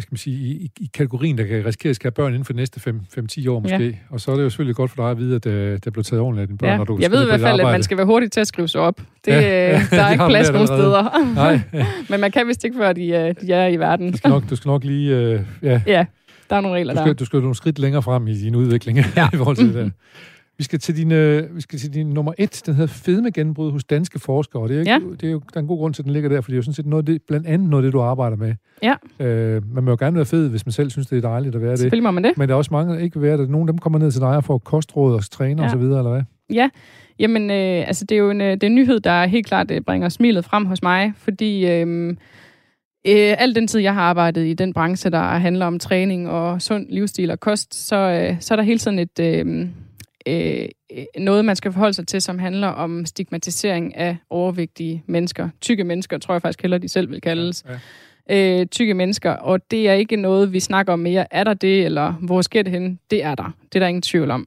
[0.00, 2.52] hvad skal man sige, i, i, kategorien, der kan risikere at skære børn inden for
[2.52, 2.80] de næste
[3.18, 3.84] 5-10 år måske.
[3.84, 3.92] Ja.
[4.10, 5.52] Og så er det jo selvfølgelig godt for dig at vide, at uh,
[5.84, 6.76] der blev taget ordentligt af dine børn, Ja.
[6.76, 8.68] når du Jeg ved i hvert fald, at man skal være hurtig til at skrive
[8.68, 9.00] sig op.
[9.24, 11.34] Det, Ja, ja, ja, der er har ikke plads nogen steder.
[11.34, 11.86] Nej, ja.
[12.10, 14.10] Men man kan vist ikke, før de, øh, de er i verden.
[14.12, 15.34] du, skal nok, du skal nok lige...
[15.34, 16.04] Uh, ja, Ja,
[16.50, 17.04] der er nogle regler du der.
[17.04, 19.28] skal, du skal nogle skridt længere frem i din udvikling ja.
[19.34, 19.90] i forhold til det der.
[20.60, 23.84] Vi skal til din, øh, vi skal til din nummer et, den hedder fedmegenbrud hos
[23.84, 24.62] danske forskere.
[24.62, 24.98] Og det er, ikke, Ja.
[25.20, 26.54] det er jo der er en god grund til, at den ligger der, for det
[26.54, 28.54] er jo sådan set noget det, blandt andet noget af det, du arbejder med.
[28.82, 28.94] Ja.
[29.26, 31.60] Øh, man må jo gerne være fed, hvis man selv synes, det er dejligt at
[31.62, 31.78] være det.
[31.78, 32.32] Selvfølgelig må man det.
[32.36, 33.50] Men der er også mange, der ikke vil være det.
[33.50, 35.64] Nogle af dem kommer ned til dig og får kostråd og træner Ja.
[35.66, 36.22] og så videre, eller hvad?
[36.52, 36.68] Ja,
[37.18, 39.70] jamen øh, altså det er jo en, øh, det er en nyhed, der helt klart
[39.70, 42.08] øh, bringer smilet frem hos mig, fordi øh,
[43.06, 46.62] øh, al den tid, jeg har arbejdet i den branche, der handler om træning og
[46.62, 49.66] sund livsstil og kost, så, øh, så er der hele tiden et, øh,
[50.26, 50.68] øh,
[51.18, 55.48] noget, man skal forholde sig til, som handler om stigmatisering af overvægtige mennesker.
[55.60, 57.64] Tykke mennesker, tror jeg faktisk heller, de selv vil kaldes.
[57.68, 58.60] Ja.
[58.60, 61.26] Øh, tykke mennesker, og det er ikke noget, vi snakker om mere.
[61.30, 62.98] Er der det, eller hvor sker det hen?
[63.10, 63.54] Det er der.
[63.62, 64.46] Det er der ingen tvivl om.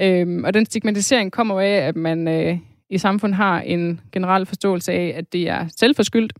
[0.00, 2.58] Øhm, og den stigmatisering kommer af, at man øh,
[2.90, 6.32] i samfundet har en generel forståelse af, at det er selvforskyldt.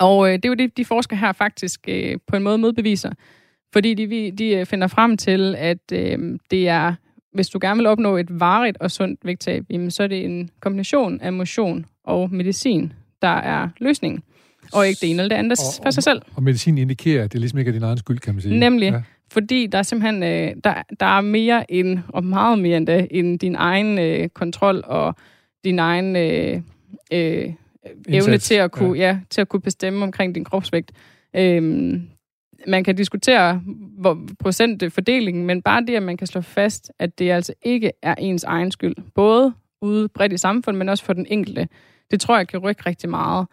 [0.00, 3.12] Og øh, det er jo det, de forskere her faktisk øh, på en måde modbeviser.
[3.72, 6.94] Fordi de, de øh, finder frem til, at øh, det er,
[7.32, 10.50] hvis du gerne vil opnå et varigt og sundt vægttab, jamen, så er det en
[10.60, 14.22] kombination af motion og medicin, der er løsningen.
[14.72, 16.22] Og ikke det ene eller det andet Og- for sig selv.
[16.36, 18.58] Og medicin indikerer, at det ligesom ikke er din egen skyld, kan man sige.
[18.58, 18.92] Nemlig.
[18.92, 19.02] Ja.
[19.32, 23.08] Fordi der er simpelthen øh, der, der er mere end, og meget mere end det,
[23.10, 25.14] end din egen øh, kontrol og
[25.64, 26.60] din egen øh,
[27.12, 27.48] øh,
[28.08, 29.06] evne til at, kunne, ja.
[29.06, 30.92] Ja, til at kunne bestemme omkring din kropsvægt.
[31.36, 32.02] Øhm,
[32.66, 33.62] man kan diskutere
[33.98, 38.14] hvor procentfordelingen, men bare det, at man kan slå fast, at det altså ikke er
[38.14, 38.94] ens egen skyld.
[39.14, 41.68] Både ude bredt i samfundet, men også for den enkelte.
[42.10, 43.46] Det tror jeg kan rykke rigtig meget.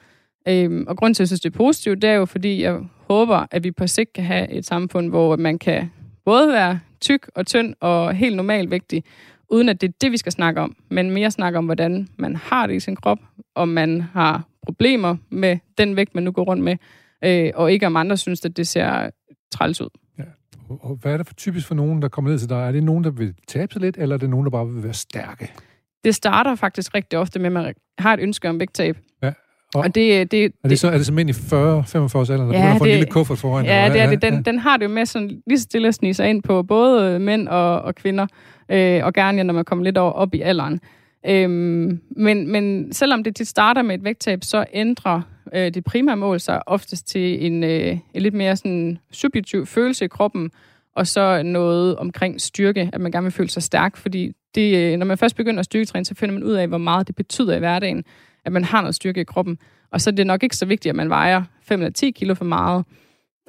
[0.48, 2.80] Øhm, og grund til, at jeg synes, det er positivt, det er jo, fordi jeg
[3.08, 5.92] håber, at vi på sigt kan have et samfund, hvor man kan
[6.26, 9.04] både være tyk og tynd og helt normalvægtig,
[9.50, 12.36] uden at det er det, vi skal snakke om, men mere snakke om, hvordan man
[12.36, 13.20] har det i sin krop,
[13.56, 16.78] om man har problemer med den vægt, man nu går rundt med,
[17.26, 19.10] øh, og ikke om andre synes, at det ser
[19.52, 19.90] træls ud.
[20.70, 22.56] Og og hvad er det for typisk for nogen, der kommer ned til dig?
[22.68, 24.84] Er det nogen, der vil tabe sig lidt, eller er det nogen, der bare vil
[24.84, 25.52] være stærke?
[26.04, 28.98] Det starter faktisk rigtig ofte med, at man har et ønske om vægttab.
[29.24, 29.34] Ja, Og,
[29.82, 32.54] og- det, det, Er det, så, er det så mænd i 40-45 års alder, der
[32.54, 33.66] Ja, ja, får en det- lille kuffert foran?
[33.66, 34.18] Ja, eller det er hvad?
[34.18, 34.34] det.
[34.34, 36.64] Den, den har det jo med sådan lige så stille at snige sig ind på
[36.64, 38.28] både øh, mænd og, og kvinder,
[38.72, 40.80] øh, og gerne, ja, når man kommer lidt over, op i alderen.
[41.28, 45.22] Øhm, men, men selvom det tit starter med et vægttab, så ændrer
[45.54, 50.06] øh, det primære mål sig oftest til en, øh, en lidt mere sådan subjektiv følelse
[50.06, 50.52] i kroppen,
[50.96, 54.98] og så noget omkring styrke, at man gerne vil føle sig stærk, fordi det, øh,
[54.98, 57.56] når man først begynder at styrketræne, så finder man ud af, hvor meget det betyder
[57.56, 58.04] i hverdagen,
[58.46, 59.58] at man har noget styrke i kroppen.
[59.92, 62.34] Og så er det nok ikke så vigtigt, at man vejer 5 eller 10 kilo
[62.34, 62.86] for meget.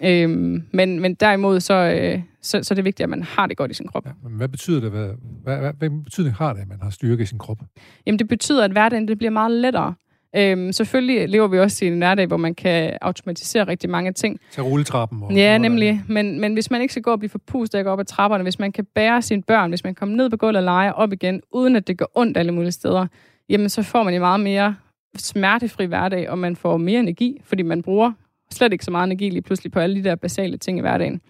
[0.02, 3.56] Øhm, men, men derimod, så, øh, så, så er det vigtigt, at man har det
[3.56, 4.06] godt i sin krop.
[4.06, 4.90] Ja, men hvad betyder det?
[4.90, 5.08] Hvad,
[5.44, 7.58] hvad, hvad, hvad betydning har det, at man har styrke i sin krop?
[8.06, 9.94] Jamen, det betyder, at hverdagen det bliver meget lettere.
[10.36, 14.40] Øhm, selvfølgelig lever vi også i en hverdag, hvor man kan automatisere rigtig mange ting.
[14.50, 15.22] Til rulletrappen?
[15.22, 16.02] Og, Ja, nemlig.
[16.08, 18.42] Men, men hvis man ikke skal gå og blive forpustet og gå op ad trapperne,
[18.42, 21.12] hvis man kan bære sine børn, hvis man kommer ned på gulvet og lege op
[21.12, 23.06] igen, uden at det går ondt alle mulige steder,
[23.48, 24.76] jamen så får man en meget mere
[25.16, 28.12] smertefri hverdag, og man får mere energi, fordi man bruger
[28.52, 31.20] slet ikke så meget energi lige pludselig på alle de der basale ting i hverdagen.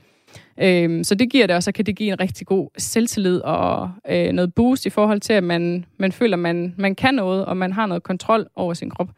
[0.62, 3.90] Øhm, så det giver det, og så kan det give en rigtig god selvtillid og
[4.10, 7.44] øh, noget boost i forhold til, at man, man føler, at man, man kan noget,
[7.44, 9.08] og man har noget kontrol over sin krop.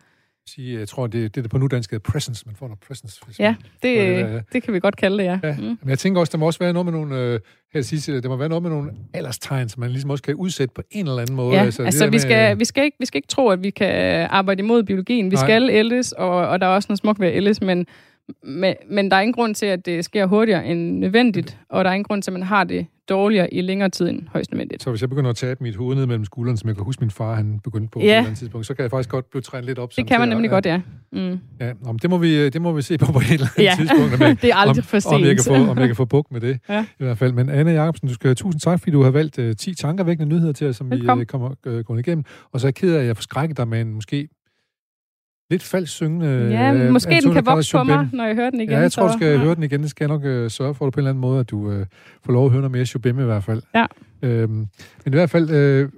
[0.58, 2.42] Jeg tror, det, det er på nudansk hedder presence.
[2.46, 3.20] Man får noget presence.
[3.38, 5.38] Ja, det, det, der det, kan vi godt kalde det, ja.
[5.42, 5.62] Ja, Mm.
[5.64, 7.40] men jeg tænker også, der må også være noget med nogle, øh,
[7.74, 10.34] her til sidst, der må være noget med nogle alderstegn, som man ligesom også kan
[10.34, 11.56] udsætte på en eller anden måde.
[11.56, 13.70] Ja, altså der vi med- skal, vi, skal ikke, vi skal ikke tro, at vi
[13.70, 15.30] kan arbejde imod biologien.
[15.30, 15.44] Vi Nej.
[15.46, 17.86] skal ældes, og, og der er også noget smukt ved at ældes, men,
[18.44, 21.90] men, men der er ingen grund til, at det sker hurtigere end nødvendigt, og der
[21.90, 24.82] er ingen grund til, at man har det dårligere i længere tid end højst nødvendigt.
[24.82, 27.00] Så hvis jeg begynder at tabe mit hoved ned mellem skuldrene, som jeg kan huske
[27.00, 28.08] min far, han begyndte på, på et Ja.
[28.16, 29.90] eller andet tidspunkt, så kan jeg faktisk godt blive trænet lidt op.
[29.96, 30.80] Det kan man nemlig godt, ja.
[31.12, 31.38] Mm.
[31.60, 33.74] Ja, men det, må vi, det må vi se på på et eller andet Ja,
[33.78, 34.14] tidspunkt.
[34.14, 35.56] om jeg- det er aldrig om, for Om jeg, kan sent.
[35.66, 36.82] få, om jeg kan få bukt med det, Ja.
[37.00, 37.32] i hvert fald.
[37.32, 40.34] Men Anna Jacobsen, du skal have tusind tak, fordi du har valgt uh, 10 tankervækkende
[40.34, 41.20] nyheder til os, som Velkommen.
[41.20, 42.24] vi uh, kommer uh, igennem.
[42.52, 44.28] Og så er jeg ked af, at jeg forskrækker dig med en måske
[45.50, 46.48] lidt falsk syngende...
[46.50, 48.70] Ja, øh, måske den Antonio kan vokse på mig, når jeg hører den igen.
[48.70, 49.82] Ja, jeg tror, du skal høre den igen.
[49.82, 51.50] Det skal jeg nok øh, sørge for, at du på en eller anden måde, at
[51.50, 51.86] du øh,
[52.24, 53.62] får lov at høre noget mere Shubim i hvert fald.
[53.74, 53.86] Ja.
[54.22, 54.68] Øhm, men
[55.06, 55.88] i hvert fald, øh,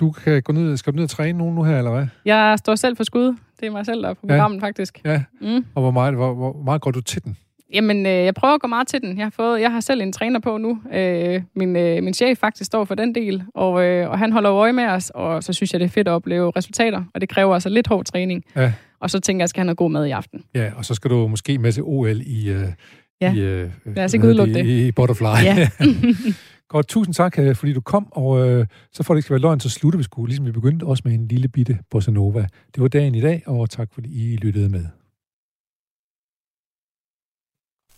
[0.00, 2.06] du kan gå ned, skal du ned og træne nogen nu her, eller hvad?
[2.24, 3.36] Jeg står selv for skud.
[3.60, 4.28] Det er mig selv, der er på Ja.
[4.32, 5.00] programmet, faktisk.
[5.04, 5.22] Ja.
[5.40, 5.64] Mm.
[5.74, 7.36] Og hvor meget, hvor, hvor meget går du til den?
[7.72, 9.16] Jamen, øh, jeg prøver at gå meget til den.
[9.18, 10.78] Jeg har, fået, jeg har selv en træner på nu.
[10.94, 14.52] Øh, min, øh, min chef faktisk står for den del, og, øh, og han holder
[14.52, 17.28] øje med os, og så synes jeg, det er fedt at opleve resultater, og det
[17.28, 18.44] kræver altså lidt hård træning.
[18.56, 18.72] Ja.
[19.00, 20.42] Og så tænker jeg, skal han have god mad i aften.
[20.54, 22.48] Ja, og så skal du måske med til OL i...
[22.50, 22.68] Øh,
[23.20, 24.66] ja, i, øh, lad os ikke udelukke det.
[24.66, 25.44] I, I Butterfly.
[25.44, 25.68] Ja.
[26.68, 29.40] Godt, tusind tak, øh, fordi du kom, og øh, så får det ikke skal være
[29.40, 32.46] løgn, så slutter vi sgu, ligesom vi begyndte, også med en lille bitte bossa nova.
[32.74, 34.86] Det var dagen i dag, og tak fordi I lyttede med.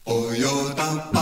[0.07, 1.21] Oh,